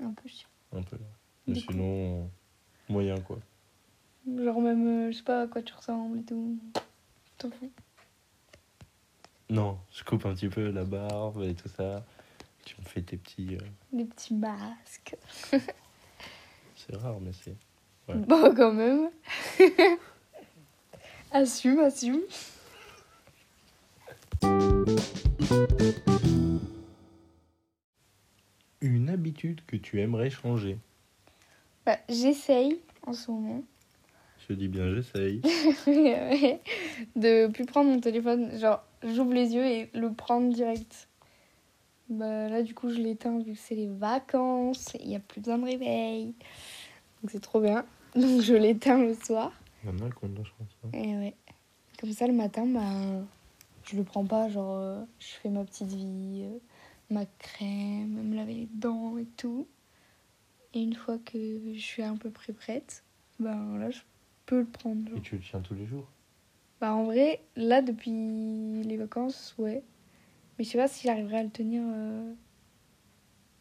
Un 0.00 0.12
peu 0.12 0.28
chiant. 0.28 0.48
Un 0.72 0.82
peu. 0.82 0.96
Mais 1.46 1.56
sinon, 1.56 2.30
moyen 2.88 3.20
quoi. 3.20 3.38
Genre 4.26 4.60
même, 4.60 4.86
euh, 4.86 5.12
je 5.12 5.16
sais 5.16 5.24
pas 5.24 5.42
à 5.42 5.46
quoi 5.46 5.62
tu 5.62 5.74
ressembles 5.74 6.20
et 6.20 6.22
tout. 6.22 6.58
T'en 7.42 7.50
fous 7.50 7.72
Non, 9.50 9.80
je 9.92 10.04
coupe 10.04 10.24
un 10.26 10.34
petit 10.34 10.48
peu 10.48 10.70
la 10.70 10.84
barbe 10.84 11.42
et 11.42 11.54
tout 11.56 11.68
ça. 11.68 12.04
Tu 12.64 12.76
me 12.80 12.84
fais 12.86 13.02
tes 13.02 13.16
petits. 13.16 13.56
euh, 13.56 13.66
Des 13.92 14.04
petits 14.04 14.34
masques. 14.34 15.16
C'est 16.76 16.94
rare, 16.96 17.18
mais 17.20 17.32
c'est. 17.32 17.56
Ouais. 18.08 18.14
Bon, 18.16 18.54
quand 18.54 18.72
même. 18.72 19.10
assume, 21.32 21.80
assume. 21.80 22.20
Une 28.80 29.10
habitude 29.10 29.64
que 29.66 29.76
tu 29.76 30.00
aimerais 30.00 30.30
changer. 30.30 30.78
Bah, 31.86 31.98
J'essaye 32.08 32.80
en 33.06 33.12
ce 33.12 33.30
moment 33.30 33.62
Je 34.48 34.54
dis 34.54 34.68
bien, 34.68 34.92
j'essaye. 34.94 35.40
de 37.16 37.46
plus 37.48 37.64
prendre 37.64 37.90
mon 37.90 38.00
téléphone. 38.00 38.58
Genre, 38.58 38.82
j'ouvre 39.02 39.32
les 39.32 39.54
yeux 39.54 39.64
et 39.64 39.90
le 39.94 40.12
prendre 40.12 40.52
direct. 40.52 41.08
Bah, 42.08 42.48
là, 42.48 42.62
du 42.62 42.74
coup, 42.74 42.90
je 42.90 42.98
l'éteins 42.98 43.38
vu 43.38 43.52
que 43.52 43.58
c'est 43.58 43.74
les 43.74 43.86
vacances. 43.86 44.92
Il 45.00 45.08
n'y 45.08 45.16
a 45.16 45.20
plus 45.20 45.40
besoin 45.40 45.58
de 45.58 45.64
réveil. 45.64 46.34
Donc, 47.22 47.30
c'est 47.30 47.40
trop 47.40 47.60
bien. 47.60 47.84
Donc, 48.16 48.40
je 48.42 48.54
l'éteins 48.54 48.98
le 48.98 49.14
soir. 49.14 49.52
Il 49.84 49.90
y 49.90 49.92
en 49.92 50.06
a 50.06 50.10
qui 50.10 50.24
ont 50.24 50.28
de 50.28 50.38
la 50.38 50.44
chance. 50.44 50.76
hein. 50.84 50.88
Et 50.92 51.16
ouais. 51.16 51.34
Comme 52.00 52.12
ça, 52.12 52.26
le 52.26 52.32
matin, 52.32 52.66
bah, 52.66 53.24
je 53.84 53.96
le 53.96 54.02
prends 54.04 54.24
pas. 54.24 54.48
Genre, 54.48 54.76
euh, 54.76 55.02
je 55.20 55.26
fais 55.40 55.48
ma 55.48 55.64
petite 55.64 55.88
vie, 55.92 56.42
euh, 56.44 56.58
ma 57.10 57.24
crème, 57.38 58.22
me 58.28 58.36
laver 58.36 58.54
les 58.54 58.68
dents 58.74 59.16
et 59.18 59.26
tout. 59.36 59.66
Et 60.74 60.82
une 60.82 60.94
fois 60.94 61.18
que 61.18 61.38
je 61.74 61.80
suis 61.80 62.02
à 62.02 62.12
peu 62.18 62.30
près 62.30 62.52
prête, 62.52 63.04
ben 63.38 63.78
là, 63.78 63.90
je 63.90 64.00
peux 64.52 64.60
le 64.60 64.66
prendre. 64.66 65.08
genre. 65.08 65.16
Et 65.18 65.22
tu 65.22 65.36
le 65.36 65.40
tiens 65.40 65.60
tous 65.60 65.74
les 65.74 65.86
jours? 65.86 66.06
Bah, 66.80 66.92
en 66.94 67.04
vrai, 67.04 67.40
là, 67.56 67.80
depuis 67.80 68.82
les 68.82 68.96
vacances, 68.98 69.54
ouais. 69.56 69.82
Mais 70.58 70.64
je 70.64 70.70
sais 70.70 70.78
pas 70.78 70.88
si 70.88 71.06
j'arriverai 71.06 71.38
à 71.38 71.42
le 71.42 71.48
tenir 71.50 71.82
euh, 71.86 72.32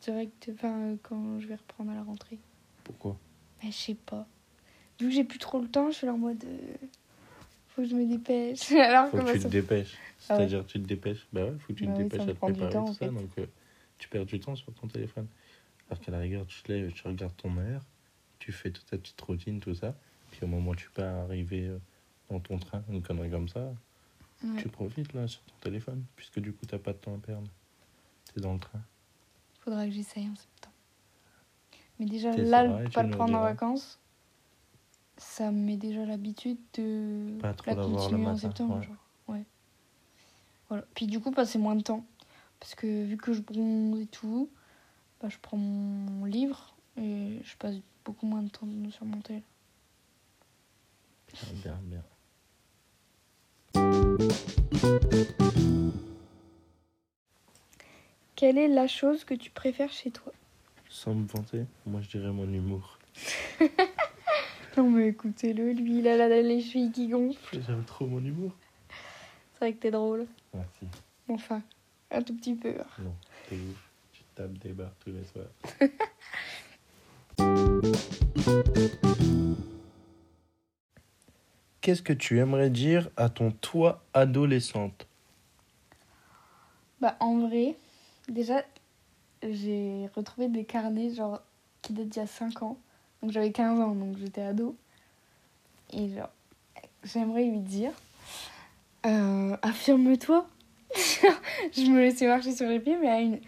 direct, 0.01 0.49
enfin, 0.53 0.97
quand 1.03 1.39
je 1.39 1.47
vais 1.47 1.55
reprendre 1.55 1.91
à 1.91 1.95
la 1.95 2.03
rentrée. 2.03 2.39
Pourquoi? 2.83 3.11
Bah, 3.61 3.67
je 3.69 3.71
sais 3.71 3.95
pas. 3.95 4.27
Vu 4.99 5.07
que 5.07 5.13
j'ai 5.15 5.23
plus 5.23 5.39
trop 5.39 5.59
le 5.61 5.67
temps, 5.69 5.89
je 5.91 5.95
suis 5.97 6.07
là 6.07 6.13
en 6.13 6.17
mode. 6.17 6.43
euh, 6.43 6.75
Faut 7.69 7.83
que 7.83 7.87
je 7.87 7.95
me 7.95 8.05
dépêche. 8.05 8.71
Alors 8.73 9.07
Faut 9.07 9.17
que 9.17 9.31
tu 9.31 9.39
te 9.39 9.47
dépêches. 9.47 9.93
Ah 10.29 10.33
ouais. 10.33 10.37
C'est-à-dire, 10.39 10.65
tu 10.65 10.81
te 10.81 10.87
dépêches. 10.87 11.25
Bah 11.31 11.45
ouais, 11.45 11.53
faut 11.59 11.73
que 11.73 11.79
tu 11.79 11.85
Bah 11.85 11.93
te 11.93 11.97
oui, 11.99 12.03
dépêches 12.09 12.27
à 12.29 12.33
te 12.33 12.39
préparer 12.39 12.73
temps, 12.73 12.83
tout 12.83 12.89
en 12.91 12.93
ça. 12.93 13.05
Donc, 13.07 13.29
euh, 13.37 13.45
tu 13.97 14.09
perds 14.09 14.25
du 14.25 14.39
temps 14.39 14.55
sur 14.55 14.73
ton 14.73 14.87
téléphone. 14.87 15.27
Alors 15.89 16.01
qu'à 16.03 16.11
la 16.11 16.19
rigueur, 16.19 16.45
tu 16.47 16.61
te 16.63 16.71
lèves, 16.71 16.91
tu 16.91 17.07
regardes 17.07 17.35
ton 17.37 17.55
heure, 17.57 17.81
tu 18.39 18.51
fais 18.51 18.71
toute 18.71 18.85
ta 18.87 18.97
petite 18.97 19.19
routine, 19.21 19.59
tout 19.59 19.73
ça. 19.75 19.95
Puis 20.31 20.43
au 20.43 20.47
moment 20.47 20.71
où 20.71 20.75
tu 20.75 20.89
peux 20.91 21.03
arriver 21.03 21.67
euh, 21.67 21.77
dans 22.29 22.39
ton 22.39 22.57
train, 22.57 22.83
une 22.89 23.01
connerie 23.01 23.29
comme 23.29 23.47
ça, 23.49 23.73
Ouais. 24.43 24.59
tu 24.59 24.69
profites 24.69 25.13
là 25.13 25.27
sur 25.27 25.41
ton 25.43 25.53
téléphone. 25.61 26.03
Puisque 26.15 26.39
du 26.39 26.51
coup, 26.51 26.65
t'as 26.65 26.79
pas 26.79 26.93
de 26.93 26.97
temps 26.97 27.13
à 27.13 27.19
perdre. 27.19 27.47
T'es 28.33 28.41
dans 28.41 28.53
le 28.53 28.59
train. 28.59 28.81
Faudra 29.59 29.85
que 29.85 29.91
j'essaye 29.91 30.27
en 30.27 30.35
septembre. 30.35 30.75
Mais 31.99 32.05
déjà, 32.07 32.35
là, 32.35 32.81
et 32.81 32.85
tu 32.85 32.91
pas 32.91 33.03
le 33.03 33.11
prendre 33.11 33.37
en 33.37 33.41
vacances, 33.41 33.99
ça 35.17 35.51
me 35.51 35.59
met 35.59 35.77
déjà 35.77 36.03
l'habitude 36.05 36.57
de 36.73 37.37
Pas 37.39 37.53
trop 37.53 37.69
la 37.69 37.75
continuer 37.75 38.25
en 38.25 38.35
septembre. 38.35 38.77
ouais. 38.77 38.83
genre. 38.83 38.95
Ouais. 39.27 39.43
Voilà. 40.69 40.85
Puis 40.95 41.05
du 41.05 41.19
coup, 41.19 41.29
passer 41.31 41.59
moins 41.59 41.75
de 41.75 41.83
temps. 41.83 42.03
Parce 42.59 42.73
que 42.73 43.03
vu 43.05 43.17
que 43.17 43.33
je 43.33 43.41
bronze 43.41 43.99
et 43.99 44.07
tout, 44.07 44.49
bah, 45.21 45.29
je 45.29 45.37
prends 45.39 45.57
mon 45.57 46.25
livre 46.25 46.73
et 46.97 47.39
je 47.43 47.55
passe 47.57 47.75
beaucoup 48.05 48.25
moins 48.25 48.41
de 48.41 48.49
temps 48.49 48.67
sur 48.89 49.05
mon 49.05 49.21
tel. 49.21 49.43
Bien, 51.63 51.77
bien. 51.83 52.03
Quelle 58.35 58.57
est 58.57 58.67
la 58.67 58.87
chose 58.87 59.23
que 59.23 59.33
tu 59.33 59.49
préfères 59.51 59.91
chez 59.91 60.11
toi? 60.11 60.31
Sans 60.89 61.13
me 61.13 61.25
vanter, 61.27 61.65
moi 61.85 62.01
je 62.01 62.09
dirais 62.09 62.31
mon 62.31 62.51
humour. 62.51 62.97
Non 64.77 64.89
mais 64.89 65.09
écoutez-le, 65.09 65.73
lui 65.73 65.97
il 65.99 66.07
a 66.07 66.15
la- 66.15 66.41
les 66.41 66.61
chevilles 66.61 66.93
qui 66.93 67.09
gonflent. 67.09 67.59
J'aime 67.61 67.83
trop 67.83 68.07
mon 68.07 68.23
humour. 68.23 68.53
C'est 69.51 69.59
vrai 69.59 69.73
que 69.73 69.79
t'es 69.81 69.91
drôle. 69.91 70.27
Merci. 70.53 70.87
Enfin, 71.27 71.61
un 72.09 72.21
tout 72.21 72.33
petit 72.37 72.55
peu. 72.55 72.73
Non, 72.99 73.13
t'es 73.49 73.55
ouf. 73.55 73.89
Tu 74.13 74.23
tapes 74.33 74.57
des 74.59 74.71
barres 74.71 74.95
tous 75.03 75.11
les 75.11 75.25
soirs. 75.25 75.49
Qu'est-ce 81.81 82.03
que 82.03 82.13
tu 82.13 82.37
aimerais 82.37 82.69
dire 82.69 83.09
à 83.17 83.29
ton 83.29 83.49
toi 83.49 84.03
adolescente? 84.13 85.07
Bah 86.99 87.15
en 87.19 87.39
vrai, 87.39 87.75
déjà, 88.29 88.63
j'ai 89.41 90.07
retrouvé 90.15 90.47
des 90.47 90.63
carnets 90.63 91.11
genre 91.15 91.41
qui 91.81 91.93
datent 91.93 92.09
d'il 92.09 92.19
y 92.19 92.23
a 92.23 92.27
5 92.27 92.61
ans. 92.61 92.77
Donc 93.21 93.31
j'avais 93.31 93.51
15 93.51 93.79
ans, 93.79 93.95
donc 93.95 94.15
j'étais 94.19 94.43
ado. 94.43 94.75
Et 95.91 96.09
genre, 96.09 96.29
j'aimerais 97.03 97.45
lui 97.45 97.59
dire, 97.59 97.91
euh, 99.07 99.57
affirme-toi. 99.63 100.47
je 101.73 101.89
me 101.89 101.99
laissais 102.01 102.27
marcher 102.27 102.53
sur 102.53 102.67
les 102.67 102.79
pieds, 102.79 102.97
mais 102.97 103.41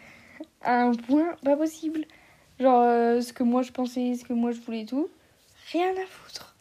à, 0.63 0.71
à 0.71 0.83
un 0.85 0.95
point 0.95 1.35
pas 1.43 1.55
possible. 1.55 2.05
Genre, 2.59 2.81
euh, 2.81 3.21
ce 3.21 3.31
que 3.31 3.43
moi 3.43 3.61
je 3.61 3.71
pensais, 3.71 4.15
ce 4.15 4.25
que 4.25 4.33
moi 4.33 4.51
je 4.51 4.59
voulais 4.61 4.81
et 4.81 4.85
tout, 4.87 5.07
rien 5.71 5.91
à 5.91 6.05
foutre. 6.07 6.52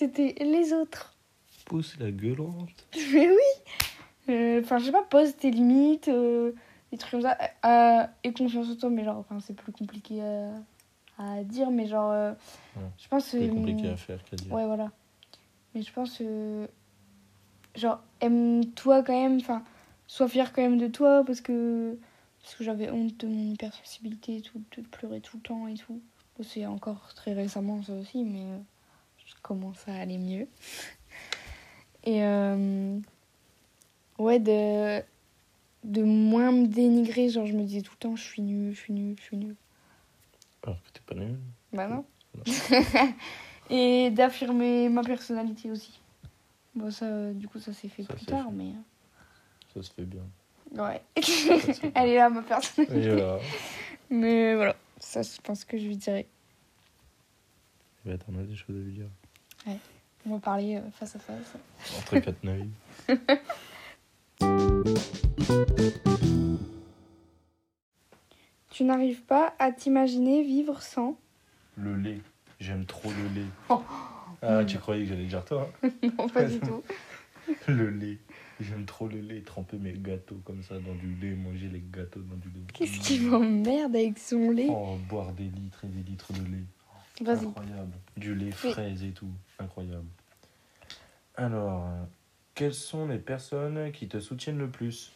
C'était 0.00 0.34
les 0.40 0.72
autres. 0.72 1.14
Pousse 1.66 1.98
la 2.00 2.10
gueulante. 2.10 2.86
Mais 3.12 3.28
oui 3.28 4.30
Euh, 4.30 4.62
Enfin, 4.62 4.78
je 4.78 4.86
sais 4.86 4.92
pas, 4.92 5.02
pose 5.02 5.36
tes 5.36 5.50
limites, 5.50 6.08
euh, 6.08 6.52
des 6.90 6.96
trucs 6.96 7.10
comme 7.10 7.20
ça. 7.20 7.36
Euh, 7.66 8.06
et 8.24 8.32
confiance 8.32 8.70
en 8.70 8.76
toi, 8.76 8.88
mais 8.88 9.04
genre, 9.04 9.18
enfin, 9.18 9.38
c'est 9.40 9.52
plus 9.54 9.72
compliqué 9.72 10.22
à, 10.22 10.52
à 11.18 11.44
dire, 11.44 11.70
mais 11.70 11.86
genre, 11.86 12.12
euh, 12.12 12.32
Ouais. 12.76 12.82
je 12.96 13.08
pense. 13.08 13.26
C'est 13.26 13.46
euh, 13.46 13.52
compliqué 13.52 13.88
à 13.88 13.96
faire 13.96 14.24
qu'à 14.24 14.36
dire. 14.36 14.50
Ouais, 14.50 14.64
voilà. 14.64 14.90
Mais 15.74 15.82
je 15.82 15.92
pense, 15.92 16.16
euh, 16.22 16.66
genre, 17.76 18.00
aime-toi 18.22 19.02
quand 19.02 19.12
même, 19.20 19.36
enfin, 19.36 19.62
sois 20.06 20.28
fier 20.28 20.50
quand 20.54 20.62
même 20.62 20.78
de 20.78 20.86
toi, 20.86 21.24
parce 21.26 21.42
que, 21.42 21.98
parce 22.42 22.54
que 22.54 22.64
j'avais 22.64 22.90
honte 22.90 23.18
de 23.18 23.26
mon 23.26 23.52
hypersensibilité 23.52 24.38
et 24.38 24.40
tout, 24.40 24.62
de 24.78 24.82
pleurer 24.82 25.20
tout 25.20 25.36
le 25.36 25.42
temps 25.42 25.66
et 25.68 25.74
tout. 25.74 26.00
C'est 26.42 26.64
encore 26.64 27.12
très 27.14 27.34
récemment 27.34 27.82
ça 27.82 27.92
aussi, 27.92 28.24
mais 28.24 28.40
euh, 28.44 28.56
je 29.30 29.34
commence 29.42 29.86
à 29.88 29.94
aller 29.94 30.18
mieux. 30.18 30.46
Et 32.04 32.22
euh, 32.24 32.98
ouais, 34.18 34.38
de, 34.38 35.02
de 35.84 36.02
moins 36.02 36.52
me 36.52 36.66
dénigrer, 36.66 37.28
genre 37.28 37.46
je 37.46 37.52
me 37.54 37.62
disais 37.62 37.82
tout 37.82 37.92
le 37.94 37.98
temps, 37.98 38.16
je 38.16 38.22
suis 38.22 38.42
nulle, 38.42 38.74
je 38.74 38.80
suis 38.80 38.92
nulle, 38.92 39.16
je 39.18 39.22
suis 39.24 39.36
nulle. 39.36 39.56
Alors 40.62 40.82
que 40.82 40.90
t'es 40.92 41.00
pas 41.06 41.14
nul. 41.14 41.38
Bah 41.72 41.86
non. 41.88 42.04
Et 43.70 44.10
d'affirmer 44.10 44.88
ma 44.88 45.02
personnalité 45.02 45.70
aussi. 45.70 46.00
Bon, 46.74 46.90
ça, 46.90 47.32
du 47.32 47.46
coup, 47.48 47.58
ça 47.60 47.72
s'est 47.72 47.88
fait 47.88 48.02
Ça 48.02 48.14
plus 48.14 48.26
tard, 48.26 48.46
fait. 48.46 48.52
mais. 48.52 48.72
Ça 49.74 49.82
se 49.82 49.92
fait 49.92 50.04
bien. 50.04 50.22
euh, 50.78 50.86
Ouais. 50.88 51.02
Ça 51.22 51.22
se 51.60 51.72
fait 51.80 51.90
bien. 51.90 52.02
Elle 52.02 52.08
est 52.08 52.16
là, 52.16 52.30
ma 52.30 52.42
personnalité. 52.42 52.98
Et 53.00 53.08
voilà. 53.10 53.38
Mais 54.10 54.54
voilà, 54.56 54.76
ça, 54.98 55.22
je 55.22 55.40
pense 55.42 55.64
que 55.64 55.78
je 55.78 55.86
lui 55.86 55.96
dirais. 55.96 56.26
Bah, 58.04 58.16
t'en 58.18 58.34
as 58.38 58.42
des 58.42 58.56
choses 58.56 58.74
à 58.76 58.80
lui 58.80 58.92
dire. 58.92 59.08
On 60.26 60.34
va 60.34 60.38
parler 60.38 60.76
euh, 60.76 60.90
face 60.92 61.16
à 61.16 61.18
face. 61.18 61.54
Entre 61.98 62.18
quatre 62.18 62.44
navis. 62.44 62.68
Tu 68.70 68.84
n'arrives 68.84 69.22
pas 69.22 69.54
à 69.58 69.72
t'imaginer 69.72 70.42
vivre 70.42 70.82
sans 70.82 71.18
Le 71.76 71.96
lait. 71.96 72.20
J'aime 72.58 72.84
trop 72.84 73.10
le 73.10 73.40
lait. 73.40 73.48
Oh. 73.68 73.82
Ah, 74.42 74.64
tu 74.64 74.78
croyais 74.78 75.02
que 75.04 75.08
j'allais 75.10 75.26
dire 75.26 75.44
toi 75.44 75.70
hein 75.82 75.90
Non, 76.18 76.28
pas 76.28 76.44
du 76.44 76.60
tout. 76.60 76.82
Le 77.66 77.90
lait. 77.90 78.18
J'aime 78.60 78.84
trop 78.84 79.08
le 79.08 79.20
lait. 79.20 79.40
Tremper 79.40 79.78
mes 79.78 79.92
gâteaux 79.92 80.40
comme 80.44 80.62
ça 80.62 80.78
dans 80.78 80.94
du 80.94 81.14
lait. 81.14 81.34
Manger 81.34 81.68
les 81.68 81.82
gâteaux 81.92 82.20
dans 82.20 82.36
du 82.36 82.48
lait. 82.48 82.60
Qu'est-ce 82.72 83.00
qui 83.00 83.20
m'emmerde 83.20 83.96
avec 83.96 84.18
son 84.18 84.50
lait? 84.50 84.68
Oh, 84.70 84.96
boire 85.08 85.32
des 85.32 85.44
litres 85.44 85.84
et 85.84 85.88
des 85.88 86.02
litres 86.02 86.32
de 86.32 86.44
lait. 86.44 86.64
Incroyable. 87.26 87.92
Du 88.16 88.34
lait 88.34 88.50
Oui. 88.64 88.72
fraise 88.72 89.04
et 89.04 89.12
tout. 89.12 89.30
Incroyable. 89.58 90.06
Alors, 91.36 91.86
euh, 91.86 92.04
quelles 92.54 92.74
sont 92.74 93.06
les 93.06 93.18
personnes 93.18 93.92
qui 93.92 94.08
te 94.08 94.20
soutiennent 94.20 94.58
le 94.58 94.68
plus? 94.68 95.12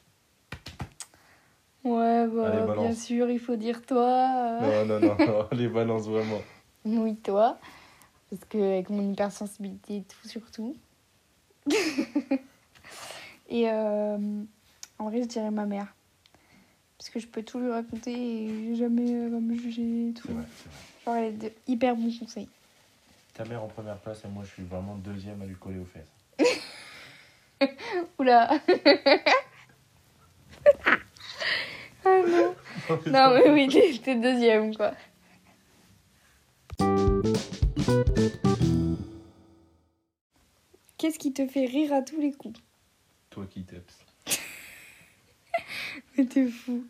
Ouais, 1.85 2.27
bah, 2.29 2.47
Allez, 2.49 2.73
bien 2.81 2.95
sûr, 2.95 3.29
il 3.31 3.39
faut 3.39 3.57
dire 3.57 3.83
toi. 3.85 4.59
euh, 4.63 4.85
Non, 4.87 5.01
non, 5.01 5.01
non, 5.01 5.27
non, 5.27 5.49
les 5.53 5.69
balances 5.69 6.07
vraiment. 6.07 6.41
Oui, 6.85 7.17
toi. 7.17 7.59
Parce 8.31 8.45
que 8.47 8.59
avec 8.59 8.89
mon 8.91 9.13
hypersensibilité 9.13 9.99
et 9.99 10.03
tout, 10.03 10.27
surtout. 10.29 10.77
et 13.49 13.71
euh, 13.71 14.19
en 14.99 15.05
vrai, 15.11 15.23
je 15.23 15.29
dirais 15.29 15.51
ma 15.51 15.67
mère. 15.67 15.95
Parce 16.99 17.11
que 17.11 17.21
je 17.21 17.27
peux 17.27 17.43
tout 17.43 17.59
lui 17.59 17.71
raconter 17.71 18.13
et 18.71 18.75
jamais 18.77 19.11
elle 19.11 19.31
va 19.31 19.41
me 19.41 19.55
juger 19.55 20.09
et 20.09 20.13
tout. 20.15 20.29
C'est 20.29 20.33
vrai, 20.33 20.45
c'est 20.57 20.69
vrai. 20.69 20.79
Genre, 21.05 21.17
elle 21.17 21.25
est 21.25 21.33
de 21.33 21.53
hyper 21.67 21.97
bons 21.97 22.19
conseils. 22.19 22.49
Ta 23.35 23.45
mère 23.45 23.63
en 23.63 23.69
première 23.69 23.99
place 23.99 24.25
et 24.25 24.29
moi 24.29 24.45
je 24.45 24.51
suis 24.51 24.63
vraiment 24.63 24.95
deuxième 24.97 25.43
à 25.43 25.45
lui 25.45 25.57
coller 25.57 25.81
aux 25.81 25.87
fesses. 25.87 26.13
Oula 28.19 28.51
Ah 32.07 32.21
non 32.27 32.55
Non, 33.07 33.35
mais 33.35 33.51
oui, 33.51 34.01
t'es 34.03 34.15
deuxième, 34.17 34.77
quoi. 34.77 34.93
Qu'est-ce 40.99 41.19
qui 41.19 41.33
te 41.33 41.47
fait 41.47 41.67
rire 41.67 41.93
à 41.93 42.03
tous 42.03 42.21
les 42.21 42.33
coups? 42.33 42.61
Toi 43.31 43.47
qui 43.49 43.65
t'eps. 43.65 44.05
Mais 46.17 46.25
t'es 46.27 46.47
fou. 46.49 46.85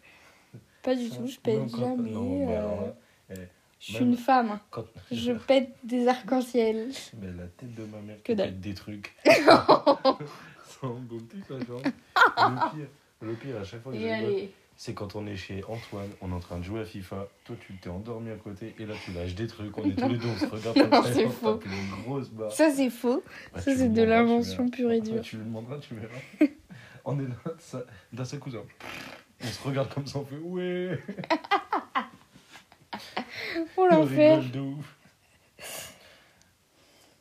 Pas 0.83 0.95
du 0.95 1.09
tout, 1.11 1.27
je 1.27 1.39
pète 1.39 1.69
jamais. 1.77 2.11
non, 2.11 2.47
bah 2.47 2.53
euh, 2.53 2.59
alors 2.59 2.95
eh, 3.31 3.49
je 3.87 3.97
suis 3.97 4.05
une 4.05 4.17
femme. 4.17 4.59
quand... 4.71 4.87
Je 5.13 5.33
pète 5.33 5.75
des 5.85 6.09
arcs-en-ciel. 6.09 6.91
Mais 7.21 7.27
la 7.37 7.47
tête 7.49 7.75
de 7.75 7.85
ma 7.85 8.01
mère 8.01 8.17
Que 8.23 8.33
qui 8.33 8.37
pète 8.37 8.61
des 8.61 8.75
trucs. 8.75 9.15
Goûter 10.83 11.39
ça, 11.49 11.59
genre. 11.67 11.83
Le 11.83 12.77
pire, 12.77 12.89
le 13.23 13.33
pire, 13.35 13.57
à 13.61 13.65
chaque 13.65 13.83
fois 13.83 13.93
que 13.93 13.99
je 13.99 14.49
c'est 14.77 14.93
quand 14.93 15.15
on 15.15 15.25
est 15.27 15.37
chez 15.37 15.63
Antoine, 15.69 16.11
on 16.21 16.31
est 16.31 16.35
en 16.35 16.41
train 16.41 16.59
de 16.59 16.65
jouer 16.65 16.81
à 16.81 16.85
FIFA, 16.85 17.29
toi 17.45 17.55
tu 17.61 17.75
t'es 17.77 17.89
endormi 17.89 18.31
à 18.33 18.37
côté 18.37 18.75
et 18.77 18.87
là 18.87 18.95
tu 19.05 19.13
lâches 19.13 19.37
des 19.37 19.47
trucs, 19.47 19.77
on 19.79 19.89
est 19.89 19.95
tous 19.95 20.09
les 20.09 20.19
deux, 20.19 20.27
on 20.27 20.37
se 20.37 20.47
regarde 20.47 20.77
Non, 20.91 20.91
comme 20.91 21.05
ça 21.05 21.13
c'est 21.15 21.27
on 21.27 21.31
faux. 21.31 21.61
une 21.65 22.03
grosse 22.03 22.29
barre. 22.31 22.51
Ça, 22.51 22.73
c'est 22.73 22.91
faux. 22.91 23.23
Bah, 23.53 23.61
ça, 23.61 23.77
c'est 23.77 23.93
de 23.93 24.03
l'invention 24.03 24.69
pure 24.69 24.91
et 24.91 25.01
dure. 25.01 25.21
Tu 25.21 25.37
lui 25.37 25.45
demanderas, 25.45 25.79
tu 25.79 25.95
verras. 25.95 26.19
on 27.05 27.21
est 27.21 27.29
là, 27.29 27.83
d'un 28.13 28.25
seul 28.25 28.41
coup, 28.41 28.51
ça. 28.51 28.59
On 29.43 29.47
se 29.47 29.63
regarde 29.63 29.95
comme 29.95 30.07
ça, 30.07 30.19
on 30.19 30.25
fait 30.25 30.39
ouais 30.39 30.99
l'enfer. 33.99 34.43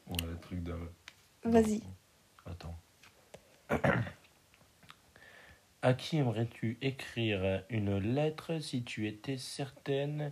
le 0.09 0.37
truc 0.41 0.63
de... 0.63 0.73
Vas-y. 1.43 1.81
Attends. 2.45 2.75
À 5.85 5.93
qui 5.93 6.15
aimerais-tu 6.15 6.77
écrire 6.81 7.65
une 7.69 7.97
lettre 7.97 8.59
si 8.59 8.83
tu 8.85 9.05
étais 9.05 9.37
certaine 9.37 10.31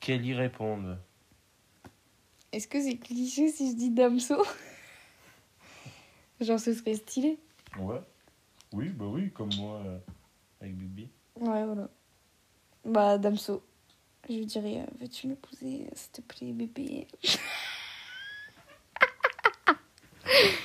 qu'elle 0.00 0.24
y 0.24 0.32
réponde? 0.32 0.98
Est-ce 2.50 2.66
que 2.66 2.82
c'est 2.82 2.96
cliché 2.96 3.50
si 3.50 3.72
je 3.72 3.76
dis 3.76 3.90
Damso? 3.90 4.42
Genre, 6.40 6.58
ce 6.58 6.72
serait 6.72 6.94
stylé. 6.94 7.38
Ouais. 7.78 8.00
Oui, 8.72 8.88
bah 8.88 9.04
oui, 9.06 9.30
comme 9.32 9.50
moi 9.58 9.82
euh, 9.84 9.98
avec 10.62 10.74
Bibi. 10.74 11.10
Ouais, 11.36 11.64
voilà. 11.66 11.90
Bah, 12.86 13.18
Damso. 13.18 13.62
Je 14.28 14.34
lui 14.34 14.44
dirais, 14.44 14.80
euh, 14.80 14.86
veux-tu 15.00 15.26
m'épouser, 15.26 15.86
s'il 15.94 16.12
te 16.12 16.20
plaît, 16.20 16.52
bébé? 16.52 17.06
Tu 17.22 17.38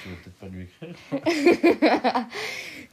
vas 0.10 0.15
peut-être 0.22 0.36
pas 0.38 0.48
lui 0.50 0.63
écrire. 0.63 0.96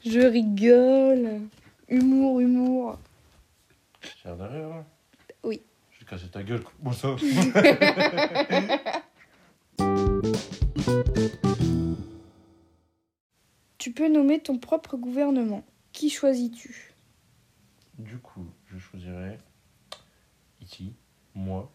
Je 0.06 0.20
rigole. 0.20 1.40
Humour, 1.88 2.38
humour. 2.38 2.98
J'ai 4.00 4.36
derrière 4.36 4.68
là 4.68 4.86
Oui. 5.42 5.60
Je 5.90 5.98
vais 5.98 6.04
te 6.04 6.10
casser 6.10 6.28
ta 6.28 6.44
gueule. 6.44 6.62
Bon, 6.78 6.92
ça. 6.92 7.16
Tu 13.78 13.92
peux 13.92 14.08
nommer 14.08 14.38
ton 14.38 14.58
propre 14.58 14.96
gouvernement. 14.96 15.64
Qui 15.92 16.10
choisis-tu? 16.10 16.94
Du 17.98 18.18
coup, 18.18 18.46
je 18.66 18.78
choisirais 18.78 19.38
moi, 21.34 21.70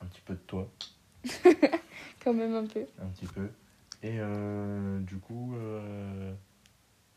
un 0.00 0.06
petit 0.06 0.20
peu 0.22 0.34
de 0.34 0.38
toi, 0.40 0.70
Quand 2.24 2.32
même 2.34 2.54
un 2.54 2.66
peu. 2.66 2.84
un 3.00 3.06
petit 3.08 3.26
peu. 3.26 3.48
Et 4.02 4.16
euh, 4.18 4.98
du 5.00 5.18
coup, 5.18 5.54
euh, 5.56 6.32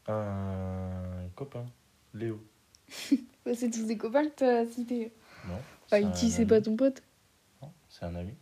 un 0.08 1.28
copain, 1.36 1.66
Léo. 2.14 2.44
Bah, 3.46 3.52
c'est 3.56 3.70
tous 3.70 3.84
des 3.86 3.98
copains 3.98 4.24
que 4.24 4.36
t'as 4.36 4.66
cités. 4.66 5.12
Non 5.50 5.60
Bah, 5.92 6.00
Iti, 6.00 6.32
c'est 6.32 6.46
pas 6.46 6.62
ton 6.62 6.78
pote. 6.78 7.04
Non, 7.62 7.74
C'est 7.90 8.06
un 8.06 8.16
ami. 8.16 8.34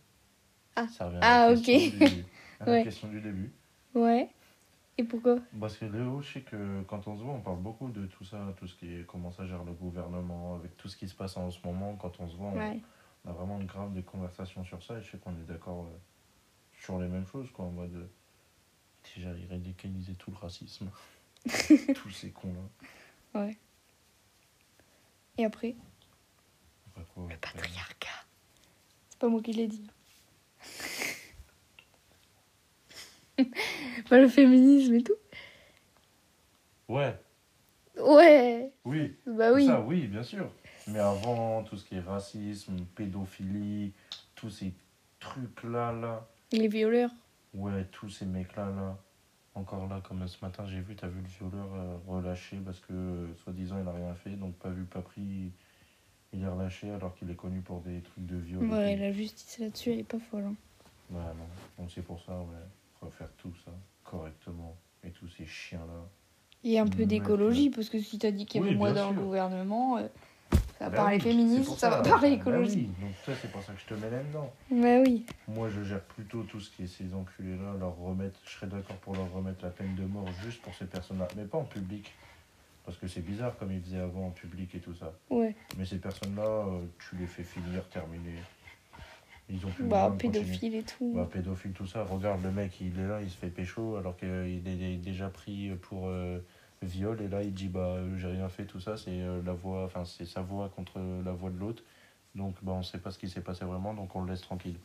Ah. 0.75 0.87
Ça 0.87 1.07
revient 1.07 1.17
Ah, 1.21 1.43
à 1.45 1.49
la 1.51 1.57
ok. 1.57 1.63
question 1.65 1.97
du- 2.05 2.25
à 2.59 2.65
la 2.65 2.71
Ouais. 2.71 2.83
question 2.83 3.07
du 3.07 3.19
début. 3.21 3.51
Ouais. 3.95 4.29
Et 5.01 5.03
pourquoi? 5.03 5.39
Parce 5.59 5.77
que 5.77 5.85
Léo, 5.85 6.21
je 6.21 6.33
sais 6.33 6.41
que 6.41 6.83
quand 6.83 7.07
on 7.07 7.17
se 7.17 7.23
voit, 7.23 7.33
on 7.33 7.41
parle 7.41 7.57
beaucoup 7.59 7.89
de 7.89 8.05
tout 8.05 8.23
ça, 8.23 8.53
tout 8.57 8.67
ce 8.67 8.75
qui 8.75 8.93
est 8.93 9.03
comment 9.07 9.31
ça 9.31 9.47
gère 9.47 9.63
le 9.63 9.73
gouvernement, 9.73 10.53
avec 10.53 10.77
tout 10.77 10.87
ce 10.89 10.95
qui 10.95 11.07
se 11.09 11.15
passe 11.15 11.37
en 11.37 11.49
ce 11.49 11.57
moment. 11.65 11.95
Quand 11.95 12.19
on 12.19 12.27
se 12.29 12.35
voit, 12.35 12.49
on, 12.49 12.57
Ouais. 12.59 12.79
on 13.25 13.31
a 13.31 13.33
vraiment 13.33 13.59
une 13.59 13.65
grave 13.65 13.93
des 13.93 14.03
conversations 14.03 14.63
sur 14.63 14.83
ça 14.83 14.99
et 14.99 15.01
je 15.01 15.09
sais 15.09 15.17
qu'on 15.17 15.31
est 15.31 15.47
d'accord 15.47 15.85
euh, 15.85 15.97
sur 16.79 16.99
les 16.99 17.07
mêmes 17.07 17.25
choses, 17.25 17.49
quoi, 17.51 17.65
en 17.65 17.71
mode 17.71 17.95
euh, 17.95 18.07
déjà 19.15 19.31
il 19.35 19.47
radicaliser 19.49 20.13
tout 20.13 20.29
le 20.29 20.37
racisme, 20.37 20.91
tous 21.95 22.11
ces 22.11 22.29
cons-là. 22.29 23.49
Et 25.39 25.45
après? 25.45 25.75
Quoi, 27.15 27.27
Le 27.27 27.37
patriarcat. 27.37 28.07
C'est 29.09 29.17
pas 29.19 29.29
moi 29.29 29.41
qui 29.41 29.53
l'ai 29.53 29.67
dit. 29.67 29.87
pas 34.09 34.19
le 34.19 34.27
féminisme 34.27 34.95
et 34.95 35.03
tout 35.03 35.15
Ouais, 36.87 37.15
Ouais. 37.97 38.71
oui, 38.85 39.15
Bah 39.25 39.51
oui. 39.53 39.65
ça, 39.65 39.79
oui, 39.81 40.07
bien 40.07 40.23
sûr. 40.23 40.51
Mais 40.87 40.99
avant, 40.99 41.63
tout 41.63 41.77
ce 41.77 41.85
qui 41.85 41.95
est 41.95 41.99
racisme, 42.01 42.75
pédophilie, 42.95 43.93
tous 44.35 44.49
ces 44.49 44.73
trucs-là, 45.19 45.93
là, 45.93 46.27
Les 46.51 46.67
violeurs. 46.67 47.11
ouais, 47.53 47.85
tous 47.91 48.09
ces 48.09 48.25
mecs-là, 48.25 48.65
là, 48.71 48.97
encore 49.55 49.87
là, 49.87 50.01
comme 50.05 50.27
ce 50.27 50.43
matin, 50.43 50.65
j'ai 50.65 50.79
vu, 50.81 50.95
t'as 50.95 51.07
vu 51.07 51.21
le 51.21 51.27
violeur 51.27 51.67
euh, 51.75 51.97
relâché 52.07 52.57
parce 52.65 52.79
que, 52.79 52.93
euh, 52.93 53.35
soi-disant, 53.43 53.77
il 53.81 53.87
a 53.87 53.91
rien 53.93 54.15
fait, 54.15 54.31
donc 54.31 54.55
pas 54.55 54.69
vu, 54.69 54.83
pas 54.83 55.01
pris, 55.01 55.51
il 56.33 56.41
est 56.43 56.47
relâché 56.47 56.89
alors 56.91 57.13
qu'il 57.15 57.29
est 57.29 57.35
connu 57.35 57.61
pour 57.61 57.81
des 57.81 58.01
trucs 58.01 58.25
de 58.25 58.37
viol. 58.37 58.63
Ouais, 58.65 58.95
la 58.97 59.11
justice 59.11 59.59
là-dessus, 59.59 59.91
elle 59.91 59.99
est 59.99 60.03
pas 60.03 60.19
folle. 60.19 60.45
hein. 60.45 60.55
Ouais, 61.11 61.19
non. 61.19 61.47
Donc 61.77 61.91
c'est 61.93 62.01
pour 62.01 62.21
ça, 62.23 62.33
ouais, 62.37 62.65
faut 63.01 63.09
faire 63.09 63.29
tout 63.37 63.53
ça 63.65 63.71
correctement. 64.03 64.77
Et 65.03 65.09
tous 65.09 65.27
ces 65.29 65.47
chiens-là. 65.47 66.07
Et 66.63 66.77
un 66.77 66.85
peu 66.85 67.07
d'écologie, 67.07 67.71
parce 67.71 67.89
que 67.89 67.99
si 67.99 68.19
t'as 68.19 68.29
dit 68.29 68.45
qu'il 68.45 68.61
y 68.61 68.63
avait 68.63 68.73
Oui, 68.73 68.77
moi 68.77 68.91
bien 68.91 69.05
dans 69.05 69.09
le 69.11 69.19
gouvernement, 69.19 69.97
euh, 69.97 70.07
ça 70.77 70.85
va 70.85 70.89
Bah 70.91 70.95
parler 70.97 71.17
oui, 71.25 71.63
pour 71.65 71.79
ça, 71.79 71.89
va 71.89 72.01
parler 72.03 72.33
écologie. 72.33 72.87
oui, 72.99 73.03
donc 73.03 73.15
toi, 73.25 73.33
c'est 73.41 73.51
pour 73.51 73.63
ça 73.63 73.73
que 73.73 73.79
je 73.79 73.85
te 73.87 73.93
mets 73.95 74.11
là-dedans. 74.11 74.53
Bah 74.69 74.99
oui. 75.03 75.25
Moi, 75.47 75.69
je 75.69 75.81
gère 75.83 76.01
plutôt 76.03 76.43
tout 76.43 76.59
ce 76.59 76.69
qui 76.69 76.83
est 76.83 76.87
ces 76.87 77.11
enculés-là, 77.15 77.73
leur 77.79 77.97
remettre, 77.97 78.39
je 78.45 78.51
serais 78.51 78.67
d'accord 78.67 78.97
pour 78.97 79.15
leur 79.15 79.31
remettre 79.33 79.63
la 79.63 79.71
peine 79.71 79.95
de 79.95 80.03
mort 80.03 80.27
juste 80.43 80.61
pour 80.61 80.75
ces 80.75 80.85
personnes-là, 80.85 81.27
mais 81.35 81.45
pas 81.45 81.57
en 81.57 81.63
public. 81.65 82.11
Parce 82.85 82.97
que 82.97 83.07
c'est 83.07 83.21
bizarre 83.21 83.57
comme 83.57 83.71
ils 83.71 83.81
faisaient 83.81 83.97
avant 83.99 84.27
en 84.27 84.31
public 84.31 84.75
et 84.75 84.79
tout 84.79 84.93
ça. 84.93 85.13
Ouais. 85.31 85.55
Mais 85.77 85.85
ces 85.85 85.97
personnes-là, 85.97 86.43
euh, 86.43 86.81
tu 87.09 87.15
les 87.15 87.25
fais 87.27 87.43
finir, 87.43 87.87
terminer. 87.89 88.35
Ils 89.49 89.65
ont 89.65 89.69
plus 89.69 89.83
Bah, 89.83 90.13
pédophile 90.17 90.75
et 90.75 90.83
tout. 90.83 91.13
Bah, 91.15 91.27
pédophile, 91.31 91.71
tout 91.71 91.87
ça. 91.87 92.03
Regarde, 92.03 92.41
le 92.43 92.51
mec, 92.51 92.79
il 92.79 92.97
est 92.99 93.07
là, 93.07 93.21
il 93.21 93.29
se 93.29 93.37
fait 93.37 93.49
pécho, 93.49 93.95
alors 93.97 94.15
qu'il 94.15 94.27
est 94.29 94.97
déjà 94.97 95.29
pris 95.29 95.71
pour 95.81 96.07
euh, 96.07 96.39
viol, 96.81 97.21
et 97.21 97.27
là, 97.27 97.43
il 97.43 97.53
dit, 97.53 97.67
bah, 97.67 97.79
euh, 97.79 98.17
j'ai 98.17 98.27
rien 98.27 98.47
fait, 98.49 98.65
tout 98.65 98.79
ça, 98.79 98.95
c'est 98.97 99.09
euh, 99.11 99.41
la 99.45 99.53
voix, 99.53 99.83
enfin, 99.85 100.05
c'est 100.05 100.25
sa 100.25 100.41
voix 100.41 100.69
contre 100.69 100.99
la 101.25 101.31
voix 101.33 101.49
de 101.49 101.57
l'autre. 101.57 101.83
Donc, 102.35 102.55
bah, 102.61 102.71
on 102.71 102.81
sait 102.83 102.97
pas 102.99 103.11
ce 103.11 103.19
qui 103.19 103.29
s'est 103.29 103.41
passé 103.41 103.65
vraiment, 103.65 103.93
donc 103.93 104.15
on 104.15 104.21
le 104.23 104.31
laisse 104.31 104.41
tranquille. 104.41 104.77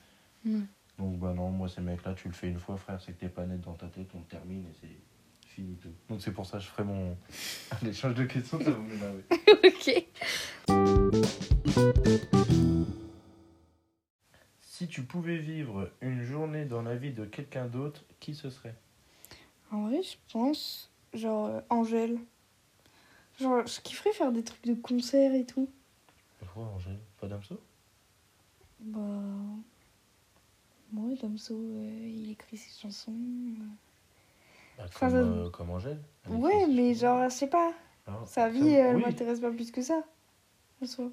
Ouais. 0.45 0.59
Donc, 0.99 1.19
bah, 1.19 1.33
non, 1.35 1.51
moi, 1.51 1.69
ces 1.69 1.81
mecs-là, 1.81 2.15
tu 2.15 2.27
le 2.29 2.35
fais 2.35 2.49
une 2.49 2.59
fois, 2.59 2.77
frère, 2.77 3.01
c'est 3.01 3.13
que 3.13 3.21
t'es 3.21 3.29
pas 3.29 3.47
net 3.47 3.61
dans 3.61 3.75
ta 3.75 3.87
tête, 3.87 4.09
on 4.15 4.21
termine, 4.23 4.65
et 4.65 4.75
c'est 4.81 5.49
fini 5.49 5.77
tout. 5.77 5.93
Donc, 6.09 6.21
c'est 6.21 6.33
pour 6.33 6.45
ça 6.45 6.59
que 6.59 6.65
je 6.65 6.69
ferai 6.69 6.85
mon. 6.85 7.17
L'échange 7.83 8.15
de 8.15 8.25
questions, 8.25 8.59
ça 8.61 8.71
va 8.71 8.79
m'énerver. 8.79 9.25
ok. 12.59 12.66
Si 14.77 14.89
tu 14.89 15.05
pouvais 15.05 15.39
vivre 15.39 15.91
une 16.03 16.23
journée 16.23 16.67
dans 16.67 16.83
la 16.83 16.97
vie 16.97 17.11
de 17.11 17.25
quelqu'un 17.25 17.65
d'autre, 17.65 18.05
qui 18.21 18.35
ce 18.35 18.51
serait? 18.51 18.75
En 19.73 19.89
vrai, 19.89 20.03
je 20.03 20.17
pense, 20.31 20.91
genre, 21.15 21.47
euh, 21.47 21.61
Angèle. 21.71 22.19
Genre, 23.41 23.67
je 23.67 23.81
kifferais 23.81 24.13
faire 24.13 24.33
des 24.33 24.45
trucs 24.45 24.67
de 24.67 24.75
concert 24.75 25.33
et 25.33 25.47
tout. 25.47 25.71
Pourquoi, 26.41 26.65
Angèle? 26.65 26.99
Pas 27.19 27.27
d'Amso? 27.27 27.59
Bah. 28.81 29.01
Ouais, 30.93 31.17
Damso, 31.23 31.55
euh, 31.55 32.07
il 32.07 32.33
écrit 32.33 32.59
ses 32.59 32.79
chansons. 32.79 33.13
euh. 33.13 33.65
Bah, 34.77 34.85
comme, 34.93 35.11
ça- 35.11 35.17
euh, 35.17 35.49
comme 35.49 35.71
Angèle. 35.71 36.03
Ouais, 36.29 36.67
mais 36.67 36.93
genre, 36.93 37.31
je 37.31 37.35
sais 37.35 37.47
pas. 37.49 37.73
Ah, 38.07 38.23
Sa 38.27 38.51
vie, 38.51 38.69
elle 38.69 38.97
oui. 38.97 39.03
m'intéresse 39.05 39.41
pas 39.41 39.51
plus 39.51 39.71
que 39.71 39.81
ça. 39.81 40.03
En 40.83 40.87
soi. 40.87 41.11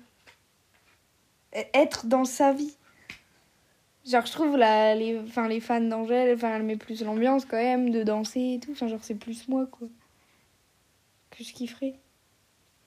Être 1.74 2.08
dans 2.08 2.26
sa 2.26 2.52
vie. 2.52 2.76
Genre, 4.06 4.26
je 4.26 4.32
trouve 4.32 4.58
la, 4.58 4.96
les, 4.96 5.18
enfin, 5.20 5.48
les 5.48 5.60
fans 5.62 5.80
d'Angèle, 5.82 6.36
enfin, 6.36 6.56
elle 6.56 6.64
met 6.64 6.76
plus 6.76 7.02
l'ambiance 7.04 7.46
quand 7.46 7.58
même, 7.58 7.90
de 7.90 8.04
danser 8.04 8.56
et 8.56 8.60
tout. 8.60 8.72
Enfin, 8.72 8.88
genre, 8.88 9.04
c'est 9.04 9.16
plus 9.16 9.48
moi, 9.48 9.66
quoi. 9.66 9.88
Que 11.32 11.44
je 11.44 11.54
kifferais. 11.54 12.00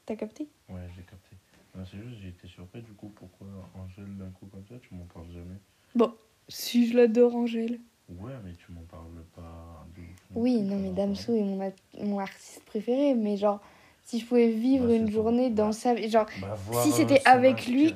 T'as 0.04 0.16
capté? 0.16 0.46
Ouais, 0.68 0.82
j'ai 0.94 1.02
capté. 1.02 1.36
C'est 1.84 1.98
juste, 1.98 2.20
j'ai 2.22 2.28
été 2.28 2.46
surpris 2.48 2.80
du 2.80 2.92
coup, 2.92 3.08
pourquoi 3.14 3.46
Angèle 3.74 4.16
d'un 4.16 4.30
coup 4.30 4.46
comme 4.46 4.64
ça, 4.66 4.76
tu 4.80 4.94
m'en 4.94 5.04
parles 5.04 5.30
jamais? 5.32 6.10
Si, 6.48 6.86
je 6.86 6.96
l'adore, 6.96 7.34
Angèle. 7.34 7.80
Ouais, 8.08 8.32
mais 8.44 8.52
tu 8.54 8.70
m'en 8.72 8.82
parles 8.82 9.24
pas 9.34 9.84
de 9.96 10.02
Oui, 10.34 10.62
non, 10.62 10.76
mais 10.78 10.90
Damso 10.90 11.34
est 11.34 11.42
mon, 11.42 11.60
a- 11.60 11.72
mon 12.04 12.18
artiste 12.20 12.62
préféré, 12.66 13.14
mais 13.14 13.36
genre, 13.36 13.60
si 14.04 14.20
je 14.20 14.26
pouvais 14.26 14.48
vivre 14.48 14.86
Bah, 14.86 14.94
une 14.94 15.10
journée 15.10 15.50
dans 15.50 15.66
bah. 15.66 15.72
sa 15.72 15.94
vie, 15.94 16.08
genre, 16.08 16.26
Bah, 16.40 16.56
Si 16.72 16.90
euh, 16.90 16.92
c'était 16.92 17.18
son 17.20 17.30
avec 17.30 17.66
lui- 17.66 17.92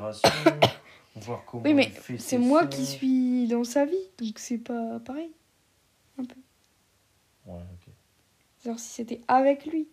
voir 1.30 1.44
comment 1.46 1.62
oui, 1.64 1.74
mais 1.74 1.92
c'est 2.18 2.38
moi 2.38 2.66
qui 2.66 2.84
suis 2.86 3.46
dans 3.48 3.64
sa 3.64 3.84
vie, 3.86 3.96
donc 4.18 4.38
c'est 4.38 4.58
pas 4.58 4.98
pareil. 5.00 5.30
Ouais, 6.18 6.26
ok. 7.46 7.92
Genre, 8.64 8.78
si 8.78 8.88
c'était 8.90 9.20
avec 9.28 9.64
lui, 9.66 9.88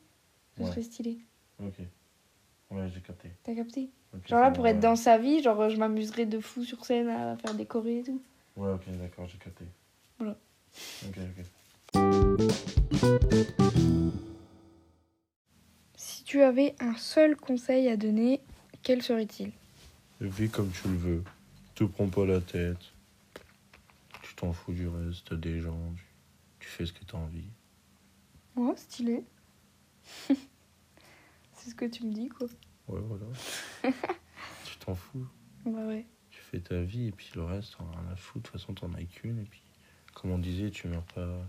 ce 0.58 0.64
Ouais. 0.64 0.70
serait 0.70 0.84
stylé. 0.84 1.20
Ok. 1.64 1.76
Ouais, 2.72 2.90
j'ai 2.94 3.02
capté. 3.02 3.30
T'as 3.44 3.56
capté? 3.56 3.90
Genre 4.26 4.42
là, 4.42 4.52
pour 4.52 4.64
bon, 4.64 4.70
être 4.70 4.76
ouais. 4.76 4.82
dans 4.82 4.96
sa 4.96 5.18
vie, 5.18 5.42
genre, 5.42 5.70
je 5.70 5.78
m'amuserais 5.78 6.26
de 6.26 6.40
fou 6.40 6.64
sur 6.64 6.84
scène 6.86 7.08
à 7.08 7.38
faire 7.38 7.54
des 7.54 7.66
chorés 7.66 8.00
et 8.00 8.04
tout. 8.04 8.22
Ouais, 8.58 8.72
ok, 8.74 8.82
d'accord, 8.98 9.28
j'ai 9.28 9.38
capté. 9.38 9.66
Voilà. 10.18 10.36
Ok, 11.08 11.18
ok. 11.18 11.46
Si 15.96 16.24
tu 16.24 16.42
avais 16.42 16.76
un 16.80 16.96
seul 16.98 17.36
conseil 17.36 17.88
à 17.90 17.96
donner, 17.98 18.42
quel 18.84 19.02
serait-il? 19.02 19.52
Vis 20.20 20.50
comme 20.50 20.72
tu 20.72 20.88
le 20.88 20.98
veux. 20.98 21.24
Te 21.76 21.84
prends 21.84 22.10
pas 22.10 22.26
la 22.26 22.42
tête. 22.42 22.94
Tu 24.24 24.36
t'en 24.36 24.52
fous 24.52 24.74
du 24.74 24.88
reste 24.88 25.34
des 25.34 25.62
gens. 25.62 25.94
Tu, 25.96 26.04
tu 26.60 26.68
fais 26.68 26.86
ce 26.86 26.94
que 26.94 27.04
t'as 27.04 27.18
envie. 27.18 27.50
Oh, 28.56 28.74
stylé. 28.76 29.24
c'est 30.28 31.70
ce 31.70 31.76
que 31.76 31.86
tu 31.86 32.06
me 32.06 32.14
dis, 32.14 32.30
quoi. 32.30 32.48
Ouais, 32.88 33.00
voilà. 33.02 33.26
tu 34.66 34.78
t'en 34.80 34.96
fous. 34.96 35.28
Bah 35.66 35.86
ouais. 35.86 36.08
Tu 36.32 36.42
fais 36.42 36.60
ta 36.60 36.82
vie 36.82 37.08
et 37.08 37.12
puis 37.12 37.30
le 37.36 37.44
reste, 37.44 37.78
t'en 37.78 37.88
as 37.92 38.00
rien 38.00 38.10
à 38.12 38.16
foutre. 38.16 38.52
De 38.52 38.58
toute 38.58 38.60
façon, 38.60 38.74
t'en 38.74 38.94
as 38.96 39.04
qu'une. 39.04 39.40
Et 39.40 39.46
puis, 39.46 39.62
comme 40.16 40.32
on 40.32 40.40
disait, 40.40 40.72
tu 40.72 40.88
meurs 40.88 41.06
pas 41.14 41.48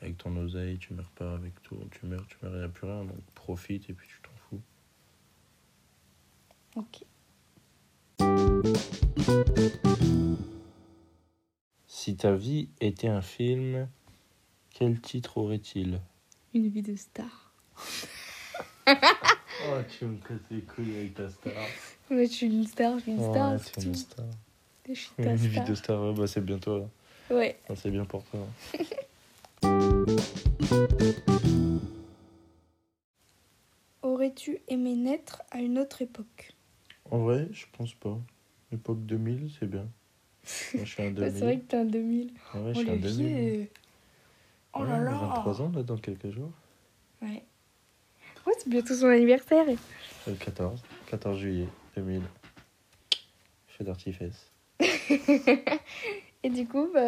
avec 0.00 0.18
ton 0.18 0.36
oseille, 0.36 0.78
tu 0.78 0.92
meurs 0.94 1.10
pas 1.10 1.34
avec 1.34 1.62
tout. 1.62 1.76
Tu 1.92 2.06
meurs, 2.06 2.26
tu 2.26 2.36
meurs, 2.42 2.54
il 2.54 2.58
n'y 2.58 2.64
a 2.64 2.68
plus 2.68 2.86
rien. 2.86 3.04
Donc 3.04 3.22
profite 3.34 3.88
et 3.88 3.92
puis 3.92 4.08
tu 4.08 4.20
t'en 4.22 4.34
fous. 4.48 4.62
Ok. 6.74 7.04
Si 11.86 12.16
ta 12.16 12.34
vie 12.34 12.68
était 12.80 13.08
un 13.08 13.22
film, 13.22 13.88
Quel 14.70 15.00
titre 15.00 15.38
aurait-il? 15.38 16.00
Une 16.54 16.68
vie 16.68 16.82
de 16.82 16.96
star. 16.96 17.52
Oh, 19.66 19.80
tu 19.98 20.04
me 20.06 20.16
casses 20.18 20.48
les 20.52 20.62
couilles 20.62 20.96
avec 20.96 21.14
ta 21.14 21.28
star. 21.28 21.52
Ouais, 22.10 22.26
je 22.26 22.32
suis 22.32 22.46
une 22.46 22.64
star, 22.64 22.96
je 22.98 23.02
suis 23.02 23.10
une 23.12 23.18
star. 23.20 23.52
Ouais, 23.52 23.58
c'est 23.58 23.84
une 23.84 23.94
star. 23.96 24.24
Je 24.88 24.94
suis 24.94 25.10
Une 25.18 25.34
vie 25.34 25.60
de 25.60 25.74
star, 25.74 26.00
ouais, 26.00 26.14
bah 26.14 26.26
c'est 26.28 26.40
bien 26.40 26.58
toi. 26.58 26.78
là. 26.78 27.36
Ouais. 27.36 27.58
C'est 27.74 27.90
bien 27.90 28.04
pour 28.04 28.22
toi. 28.24 28.46
Aurais-tu 34.02 34.58
aimé 34.68 34.94
naître 34.94 35.42
à 35.50 35.60
une 35.60 35.78
autre 35.78 36.02
époque? 36.02 36.52
En 37.10 37.18
vrai, 37.18 37.48
je 37.52 37.66
pense 37.76 37.94
pas. 37.94 38.18
Époque 38.72 39.04
2000, 39.06 39.50
c'est 39.58 39.66
bien. 39.68 39.86
Moi, 40.74 40.84
je 40.84 40.90
suis 40.90 41.02
un 41.02 41.06
Ouais, 41.06 41.12
2000. 41.12 41.32
C'est 41.32 41.44
vrai 41.44 41.58
que 41.58 41.64
t'es 41.66 41.76
un 41.76 41.84
2000. 41.84 42.30
Ah 42.52 42.60
ouais, 42.60 42.62
oh 42.68 42.72
je 42.74 42.78
suis 42.80 42.90
un 42.90 42.92
les 42.94 42.98
2000. 42.98 43.26
vieux. 43.26 43.68
Oh 44.74 44.84
là 44.84 44.98
là. 45.00 45.10
23 45.10 45.62
ans, 45.62 45.72
là, 45.74 45.82
dans 45.82 45.96
quelques 45.96 46.30
jours. 46.30 46.50
Ouais. 47.22 47.42
Ouais, 48.46 48.52
c'est 48.58 48.68
bientôt 48.68 48.94
son 48.94 49.06
anniversaire. 49.06 49.64
Le 50.26 50.34
14. 50.34 50.82
14 51.06 51.38
juillet 51.38 51.68
2000. 51.96 52.22
Feu 53.66 53.84
d'artifice. 53.84 54.50
Et 56.42 56.50
du 56.50 56.66
coup, 56.66 56.88
bah, 56.92 57.00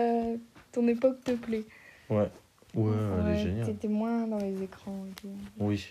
ton 0.72 0.86
époque 0.88 1.22
te 1.24 1.32
plaît. 1.32 1.64
Ouais. 2.08 2.28
Ouais, 2.74 2.92
elle 3.20 3.34
est 3.34 3.42
géniale. 3.42 3.66
T'étais 3.66 3.88
moins 3.88 4.26
dans 4.26 4.38
les 4.38 4.62
écrans 4.62 5.04
et 5.08 5.12
tout. 5.20 5.28
Oui. 5.58 5.86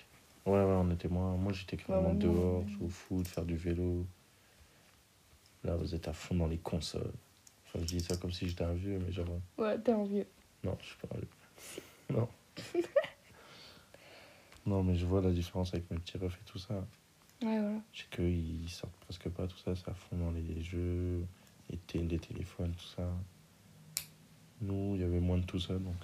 Ouais, 0.46 0.54
ouais, 0.54 0.64
on 0.64 0.90
était 0.92 1.08
moins. 1.10 1.36
Moi, 1.36 1.52
j'étais 1.54 1.78
carrément 1.78 2.10
Ouais, 2.10 2.16
dehors, 2.16 2.68
jouer 2.68 2.86
au 2.86 2.90
foot, 2.90 3.28
faire 3.28 3.46
du 3.46 3.56
vélo. 3.56 4.06
Là, 5.70 5.76
vous 5.76 5.94
êtes 5.94 6.08
à 6.08 6.14
fond 6.14 6.34
dans 6.34 6.48
les 6.48 6.58
consoles. 6.58 7.14
Enfin, 7.64 7.78
je 7.82 7.86
dis 7.86 8.00
ça 8.00 8.18
comme 8.18 8.32
si 8.32 8.50
j'étais 8.50 8.64
un 8.64 8.74
vieux, 8.74 8.98
mais 8.98 9.12
genre. 9.12 9.28
Ouais, 9.56 9.78
t'es 9.78 9.92
un 9.92 10.04
vieux. 10.04 10.26
Non, 10.64 10.76
je 10.82 10.86
suis 10.88 10.98
pas 10.98 11.16
un 11.16 11.20
vieux. 11.20 11.28
Non. 12.10 12.28
non, 14.66 14.84
mais 14.84 14.96
je 14.96 15.06
vois 15.06 15.22
la 15.22 15.30
différence 15.30 15.72
avec 15.76 15.92
mes 15.92 16.00
petits 16.00 16.18
refs 16.18 16.40
et 16.42 16.46
tout 16.46 16.58
ça. 16.58 16.74
Ouais, 16.74 17.60
voilà. 17.60 17.82
Sais 17.94 18.06
qu'ils 18.10 18.68
sortent 18.68 18.96
presque 19.02 19.30
pas, 19.30 19.46
tout 19.46 19.60
ça, 19.60 19.76
ça 19.76 19.94
fond 19.94 20.18
dans 20.18 20.32
les 20.32 20.60
jeux, 20.64 21.24
les, 21.70 22.00
les 22.02 22.18
téléphones, 22.18 22.74
tout 22.74 22.96
ça. 22.98 23.08
Nous, 24.62 24.96
il 24.96 25.02
y 25.02 25.04
avait 25.04 25.20
moins 25.20 25.38
de 25.38 25.46
tout 25.46 25.60
ça, 25.60 25.76
donc 25.76 25.98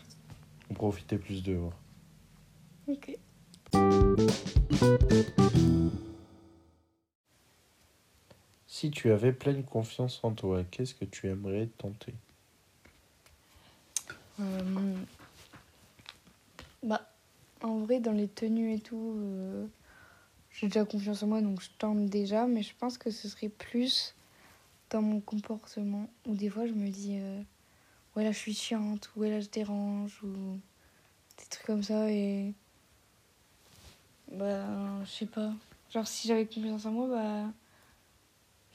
on 0.69 0.75
profitait 0.75 1.17
plus 1.17 1.41
dehors. 1.41 1.73
Ok. 2.87 3.17
Si 8.77 8.91
tu 8.91 9.09
avais 9.09 9.31
pleine 9.31 9.63
confiance 9.63 10.19
en 10.21 10.33
toi, 10.33 10.65
qu'est-ce 10.69 10.93
que 10.93 11.05
tu 11.05 11.29
aimerais 11.29 11.69
tenter? 11.77 12.13
Euh, 14.41 14.97
Bah, 16.83 17.09
en 17.61 17.77
vrai, 17.77 18.01
dans 18.01 18.11
les 18.11 18.27
tenues 18.27 18.73
et 18.73 18.81
tout, 18.81 19.15
euh, 19.17 19.65
j'ai 20.51 20.67
déjà 20.67 20.83
confiance 20.83 21.23
en 21.23 21.27
moi, 21.27 21.41
donc 21.41 21.61
je 21.61 21.69
tente 21.77 22.07
déjà, 22.07 22.47
mais 22.47 22.63
je 22.63 22.73
pense 22.77 22.97
que 22.97 23.11
ce 23.11 23.29
serait 23.29 23.47
plus 23.47 24.13
dans 24.89 25.01
mon 25.01 25.21
comportement, 25.21 26.09
où 26.25 26.35
des 26.35 26.49
fois 26.49 26.67
je 26.67 26.73
me 26.73 26.89
dis, 26.89 27.15
euh, 27.17 27.41
ouais 28.17 28.25
là 28.25 28.33
je 28.33 28.39
suis 28.39 28.53
chiante, 28.53 29.09
ou 29.15 29.21
ouais 29.21 29.29
là 29.29 29.39
je 29.39 29.47
dérange, 29.47 30.21
ou 30.21 30.59
des 31.37 31.45
trucs 31.49 31.65
comme 31.65 31.83
ça, 31.83 32.11
et 32.11 32.53
bah, 34.33 34.67
je 35.05 35.09
sais 35.09 35.27
pas. 35.27 35.53
Genre, 35.93 36.05
si 36.05 36.27
j'avais 36.27 36.45
confiance 36.45 36.85
en 36.85 36.91
moi, 36.91 37.07
bah, 37.07 37.53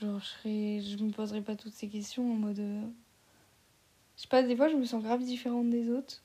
genre, 0.00 0.18
je, 0.20 0.24
serais, 0.26 0.80
je 0.80 1.02
me 1.02 1.10
poserais 1.10 1.42
pas 1.42 1.56
toutes 1.56 1.72
ces 1.72 1.88
questions 1.88 2.30
en 2.32 2.34
mode. 2.34 2.58
euh, 2.58 2.86
je 4.16 4.22
sais 4.22 4.28
pas, 4.28 4.42
des 4.42 4.56
fois 4.56 4.68
je 4.68 4.76
me 4.76 4.84
sens 4.84 5.02
grave 5.02 5.22
différente 5.22 5.70
des 5.70 5.90
autres. 5.90 6.22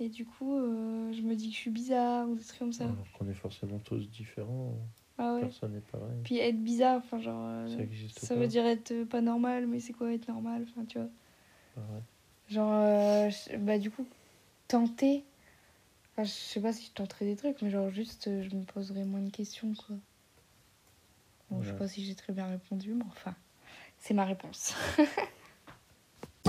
Et 0.00 0.08
du 0.08 0.24
coup, 0.24 0.56
euh, 0.56 1.12
je 1.12 1.22
me 1.22 1.34
dis 1.36 1.48
que 1.48 1.54
je 1.54 1.60
suis 1.60 1.70
bizarre 1.70 2.28
ou 2.28 2.34
des 2.34 2.42
trucs 2.42 2.58
comme 2.58 2.72
ça. 2.72 2.84
Alors 2.84 3.06
qu'on 3.16 3.28
est 3.28 3.34
forcément 3.34 3.78
tous 3.78 4.08
différents, 4.10 4.74
Ah 5.18 5.34
ouais. 5.34 5.40
personne 5.42 5.72
n'est 5.74 5.80
pareil. 5.80 6.18
Puis 6.24 6.38
être 6.38 6.60
bizarre, 6.62 6.98
enfin 6.98 7.20
genre. 7.20 7.44
euh, 7.46 7.86
Ça 8.08 8.34
veut 8.34 8.48
dire 8.48 8.66
être 8.66 9.04
pas 9.04 9.20
normal, 9.20 9.66
mais 9.68 9.78
c'est 9.80 9.92
quoi 9.92 10.12
être 10.12 10.26
normal 10.28 10.66
Enfin, 10.68 10.84
tu 10.84 10.98
vois. 10.98 11.08
Pareil. 11.76 12.02
Genre, 12.48 12.72
euh, 12.72 13.30
bah 13.58 13.78
du 13.78 13.90
coup, 13.90 14.06
tenter. 14.68 15.24
Enfin, 16.12 16.24
je 16.24 16.30
sais 16.30 16.60
pas 16.60 16.72
si 16.72 16.86
je 16.86 16.92
tenterais 16.92 17.24
des 17.26 17.36
trucs, 17.36 17.60
mais 17.62 17.70
genre 17.70 17.90
juste, 17.90 18.24
je 18.26 18.54
me 18.56 18.64
poserais 18.64 19.04
moins 19.04 19.22
de 19.22 19.30
questions, 19.30 19.72
quoi. 19.74 19.96
Bon, 21.50 21.60
je 21.62 21.66
sais 21.66 21.72
Ouais. 21.72 21.78
pas 21.78 21.88
si 21.88 22.04
j'ai 22.04 22.14
très 22.14 22.32
bien 22.32 22.46
répondu, 22.46 22.94
mais 22.94 23.04
enfin, 23.08 23.34
c'est 23.98 24.14
ma 24.14 24.24
réponse. 24.24 24.74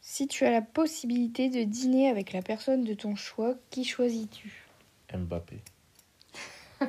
si 0.00 0.26
tu 0.28 0.44
as 0.44 0.50
la 0.50 0.62
possibilité 0.62 1.48
de 1.48 1.62
dîner 1.64 2.08
avec 2.08 2.32
la 2.32 2.42
personne 2.42 2.84
de 2.84 2.94
ton 2.94 3.14
choix, 3.16 3.54
qui 3.70 3.84
choisis-tu? 3.84 4.66
Mbappé. 5.14 5.60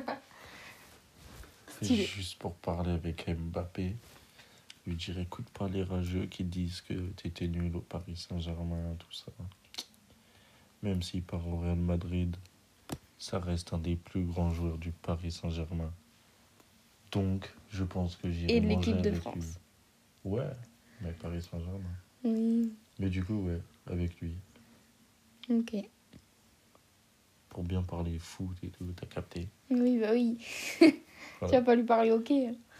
Stylé. 1.82 2.04
Juste 2.04 2.38
pour 2.38 2.54
parler 2.54 2.92
avec 2.92 3.28
Mbappé, 3.28 3.94
lui 4.86 4.96
dire 4.96 5.18
écoute 5.18 5.48
pas 5.50 5.68
les 5.68 5.82
rageux 5.82 6.26
qui 6.26 6.44
disent 6.44 6.80
que 6.82 6.94
t'étais 7.12 7.48
nul 7.48 7.76
au 7.76 7.80
Paris 7.80 8.16
Saint-Germain, 8.16 8.94
tout 8.98 9.12
ça. 9.12 9.32
Même 10.82 11.02
s'il 11.02 11.22
part 11.22 11.46
au 11.48 11.58
Real 11.60 11.76
Madrid, 11.76 12.36
ça 13.24 13.38
reste 13.38 13.72
un 13.72 13.78
des 13.78 13.96
plus 13.96 14.24
grands 14.24 14.50
joueurs 14.50 14.76
du 14.76 14.92
Paris 14.92 15.32
Saint-Germain. 15.32 15.90
Donc, 17.10 17.50
je 17.70 17.82
pense 17.82 18.16
que 18.16 18.30
j'irai 18.30 18.56
Et 18.56 18.60
de 18.60 18.66
l'équipe 18.68 19.00
de 19.00 19.12
France. 19.12 19.36
lui. 19.36 20.30
Ouais, 20.30 20.50
mais 21.00 21.12
Paris 21.12 21.40
Saint-Germain. 21.40 21.80
Oui. 22.22 22.70
Mais 22.98 23.08
du 23.08 23.24
coup, 23.24 23.46
ouais, 23.46 23.60
avec 23.86 24.20
lui. 24.20 24.34
Ok. 25.48 25.74
Pour 27.48 27.62
bien 27.62 27.82
parler 27.82 28.18
foot 28.18 28.56
et 28.62 28.68
tout, 28.68 28.84
t'as 28.94 29.06
capté. 29.06 29.48
Oui, 29.70 29.98
bah 29.98 30.10
oui. 30.12 30.38
Voilà. 31.40 31.52
Tu 31.52 31.58
vas 31.58 31.64
pas 31.64 31.74
lui 31.74 31.84
parler 31.84 32.10
ok 32.10 32.30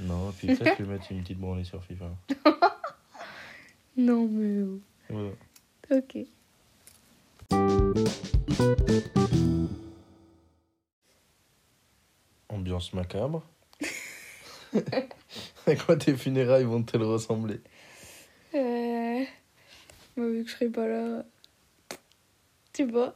Non, 0.01 0.31
puis 0.37 0.49
peut-être 0.49 0.79
lui 0.79 0.87
mettre 0.87 1.11
une 1.11 1.23
petite 1.23 1.39
branlée 1.39 1.65
sur 1.65 1.83
FIFA. 1.83 2.15
Non, 3.97 4.29
mais. 4.29 4.65
Voilà. 5.09 5.31
Ok. 5.91 6.19
Ambiance 12.65 12.95
macabre. 12.95 13.43
à 15.67 15.77
quoi 15.77 15.97
tes 15.97 16.17
funérailles 16.17 16.65
vont-elles 16.65 17.03
ressembler? 17.03 17.61
Euh... 18.55 19.23
bah, 20.17 20.23
vu 20.27 20.45
que 20.45 20.49
je 20.49 20.55
serai 20.55 20.69
pas 20.71 20.89
là. 20.89 21.27
Tu 22.73 22.85
vois 22.85 23.15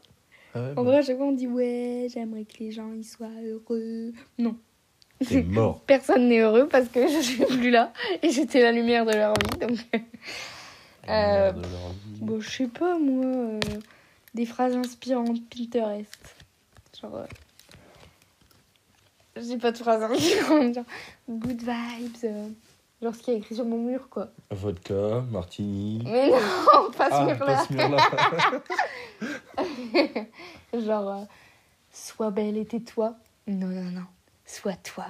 ah 0.55 0.61
ouais, 0.61 0.71
En 0.73 0.75
bah, 0.75 0.83
vrai, 0.83 0.99
à 0.99 1.03
chaque 1.03 1.17
fois, 1.17 1.25
on 1.29 1.33
dit 1.33 1.47
ouais, 1.47 2.09
j'aimerais 2.13 2.45
que 2.45 2.59
les 2.59 2.73
gens 2.73 2.93
ils 2.93 3.07
soient 3.07 3.31
heureux. 3.43 4.13
Non. 4.37 4.55
T'es 5.27 5.43
mort. 5.45 5.81
Personne 5.87 6.29
n'est 6.29 6.41
heureux 6.41 6.69
parce 6.69 6.89
que 6.89 7.09
je 7.09 7.23
suis 7.23 7.47
plus 7.47 7.71
là 7.71 7.95
et 8.23 8.31
j'étais 8.31 8.61
la 8.61 8.71
lumière 8.73 9.07
de 9.07 9.13
leur 9.15 9.33
vie. 9.33 9.59
Donc, 9.67 9.79
Euh, 11.09 11.53
merde 11.53 11.57
de 11.57 11.63
leur 11.63 11.89
vie. 11.89 12.21
bon, 12.21 12.39
je 12.41 12.51
sais 12.51 12.67
pas, 12.69 12.99
moi. 12.99 13.25
euh, 13.25 13.61
des 14.35 14.45
phrases 14.45 14.77
inspirantes 14.77 15.41
Pinterest. 15.49 16.37
Genre. 17.01 17.17
euh, 17.17 17.25
J'ai 19.41 19.59
pas 19.59 19.73
de 19.73 19.79
phrases 19.79 20.03
inspirantes. 20.11 20.75
Genre, 20.75 20.85
good 21.29 21.61
vibes. 21.63 22.17
euh, 22.25 22.49
Genre 23.01 23.15
ce 23.15 23.21
qu'il 23.23 23.33
y 23.35 23.37
a 23.37 23.39
écrit 23.39 23.55
sur 23.55 23.65
mon 23.65 23.79
mur, 23.79 24.09
quoi. 24.11 24.29
Vodka, 24.51 25.23
martini. 25.31 26.03
Mais 26.05 26.31
non, 26.31 26.91
pas 26.97 27.11
ce 27.11 27.25
mur-là. 27.27 27.47
pas 27.47 27.65
ce 27.65 27.73
mur-là. 27.73 28.03
Genre, 30.85 31.09
euh, 31.11 31.25
sois 31.93 32.31
belle 32.31 32.57
et 32.57 32.65
tais-toi. 32.67 33.15
Non, 33.47 33.69
non, 33.69 33.91
non. 33.91 34.07
Sois 34.45 34.75
toi. 34.83 35.07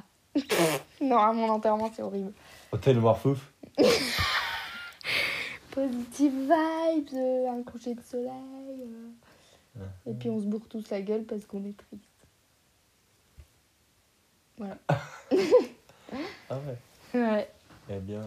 non, 1.01 1.19
à 1.19 1.33
mon 1.33 1.49
enterrement, 1.49 1.91
c'est 1.95 2.03
horrible. 2.03 2.33
Hôtel 2.73 3.01
Marfouf. 3.01 3.53
Positive 5.71 6.33
vibes, 6.33 7.09
euh, 7.15 7.51
un 7.51 7.63
coucher 7.63 7.95
de 7.95 8.03
soleil. 8.03 8.83
euh, 9.79 9.81
Et 10.11 10.15
puis 10.15 10.29
on 10.29 10.41
se 10.41 10.45
bourre 10.47 10.67
tous 10.69 10.89
la 10.91 11.01
gueule 11.01 11.25
parce 11.25 11.45
qu'on 11.47 11.65
est 11.65 11.77
triste. 11.77 12.05
Voilà. 14.59 14.77
Ah 16.51 16.59
ouais. 16.59 16.79
Ouais. 17.21 17.51
Eh 17.91 17.99
bien, 18.01 18.25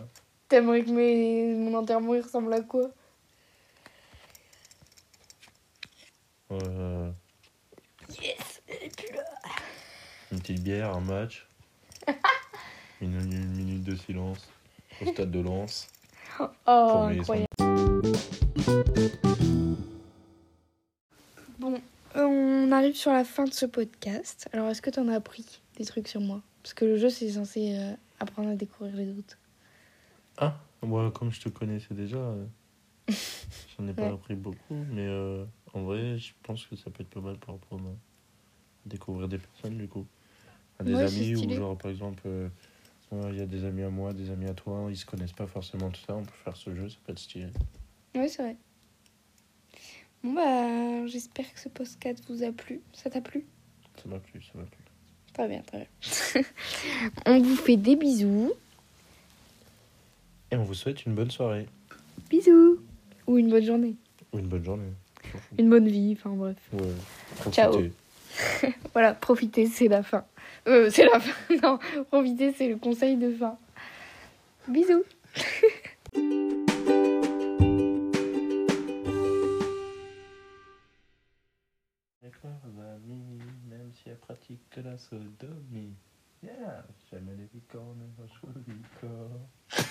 T'aimerais 0.48 0.84
que 0.84 0.90
mes... 0.92 1.54
mon 1.56 1.78
enterrement 1.78 2.14
il 2.16 2.22
ressemble 2.22 2.54
à 2.54 2.62
quoi? 2.62 2.90
Euh, 6.52 7.10
Yes 8.22 8.62
Elle 8.68 8.84
est 8.84 8.96
plus 8.98 9.16
là. 9.16 9.24
une 10.32 10.40
petite 10.40 10.62
bière, 10.64 10.94
un 10.96 11.00
match. 11.00 11.48
une, 13.02 13.16
une 13.16 13.52
minute 13.56 13.84
de 13.84 13.96
silence 13.96 14.50
au 15.02 15.06
stade 15.12 15.32
de 15.32 15.40
Lens. 15.40 15.88
Oh, 16.40 17.08
incroyable. 17.10 17.48
Bon, 21.60 21.80
on 22.16 22.72
arrive 22.72 22.96
sur 22.96 23.12
la 23.14 23.24
fin 23.24 23.46
de 23.46 23.54
ce 23.54 23.66
podcast. 23.66 24.50
Alors, 24.54 24.70
est-ce 24.70 24.82
que 24.82 24.90
t'en 24.90 25.08
as 25.08 25.16
appris? 25.16 25.62
Des 25.82 25.88
trucs 25.88 26.08
sur 26.08 26.22
moi 26.22 26.42
Parce 26.64 26.74
que 26.74 26.86
le 26.86 26.98
jeu, 26.98 27.10
c'est 27.10 27.30
censé 27.32 27.76
euh, 27.76 27.94
apprendre 28.20 28.50
à 28.50 28.56
découvrir 28.56 28.96
les 28.96 29.10
autres. 29.18 29.38
Ah, 30.38 30.60
moi, 30.82 31.12
comme 31.12 31.32
je 31.32 31.42
te 31.42 31.50
connaissais 31.50 31.94
déjà, 31.94 32.18
euh, 32.18 32.46
j'en 33.78 33.88
ai 33.88 33.94
pas 33.94 34.04
Ouais. 34.04 34.14
appris 34.14 34.36
beaucoup, 34.36 34.76
mais 34.92 35.08
euh, 35.08 35.46
en 35.74 35.84
vrai, 35.84 36.18
je 36.18 36.34
pense 36.44 36.66
que 36.66 36.76
ça 36.76 36.90
peut 36.90 37.04
être 37.04 37.10
pas 37.10 37.20
mal 37.22 37.38
pour 37.38 37.56
apprendre 37.56 37.90
à 37.90 38.90
découvrir 38.90 39.28
des 39.28 39.38
personnes, 39.38 39.78
du 39.78 39.88
coup. 39.88 40.06
À 40.80 40.84
des 40.84 40.96
Ouais, 40.96 41.04
amis, 41.04 41.36
ou 41.36 41.52
genre, 41.52 41.78
par 41.78 41.92
exemple, 41.92 42.28
il 43.12 43.36
y 43.38 43.42
a 43.42 43.46
des 43.46 43.66
amis 43.66 43.84
à 43.84 43.90
moi, 43.90 44.14
des 44.14 44.30
amis 44.32 44.48
à 44.48 44.54
toi, 44.54 44.88
ils 44.90 44.98
se 44.98 45.06
connaissent 45.06 45.34
pas 45.34 45.48
forcément 45.48 45.90
tout 45.90 46.02
ça, 46.02 46.16
on 46.16 46.24
peut 46.24 46.32
faire 46.44 46.56
ce 46.56 46.74
jeu, 46.74 46.90
ça 46.90 46.98
peut 47.06 47.12
être 47.12 47.20
stylé. 47.20 47.48
Ouais, 48.16 48.28
c'est 48.28 48.42
vrai. 48.44 48.58
Bon, 50.24 50.34
bah, 50.34 51.08
j'espère 51.08 51.52
que 51.54 51.60
ce 51.60 51.70
podcast 51.70 52.24
vous 52.30 52.44
a 52.44 52.52
plu. 52.52 52.82
Ça 52.94 53.10
t'a 53.10 53.22
plu? 53.22 53.46
Ça 54.02 54.08
m'a 54.10 54.20
plu, 54.20 54.42
ça 54.42 54.52
m'a 54.58 54.66
plu. 54.66 54.81
Très 55.42 55.48
bien, 55.48 55.64
très 55.64 55.88
bien. 56.36 56.44
On 57.26 57.40
vous 57.40 57.56
fait 57.56 57.76
des 57.76 57.96
bisous. 57.96 58.54
Et 60.52 60.56
on 60.56 60.64
vous 60.64 60.76
souhaite 60.76 61.04
une 61.08 61.16
bonne 61.16 61.32
soirée, 61.32 61.66
Bisous. 62.30 62.78
Ou 63.26 63.40
une 63.40 63.50
bonne 63.50 63.64
journée. 63.64 63.96
ou 64.34 64.38
une 64.38 64.46
bonne 64.46 64.64
journée. 64.64 64.92
Une 65.58 65.68
bonne 65.68 65.88
vie, 65.88 66.16
enfin 66.16 66.30
bref. 66.36 66.58
Ouais, 66.74 67.52
Ciao. 67.52 67.76
Voilà, 68.94 69.16
profitez, 69.16 69.66
c'est 69.66 69.88
la 69.88 70.04
fin. 70.04 70.26
Euh, 70.68 70.92
c'est 70.92 71.06
la 71.06 71.20
fin. 71.20 71.56
Non, 71.64 71.80
profitez, 72.12 72.54
c'est 72.56 72.68
le 72.68 72.76
conseil 72.76 73.18
de 73.18 73.34
fin. 73.34 73.58
Bisous. 74.68 75.04
Pratique 84.22 84.78
la 84.78 84.98
sodomie. 84.98 85.96
Yeah, 86.44 86.86
jamais 87.12 87.36
les 87.36 87.50
licornes, 87.54 88.10
un 88.20 88.28
joli 88.28 88.82
corps. 89.00 89.86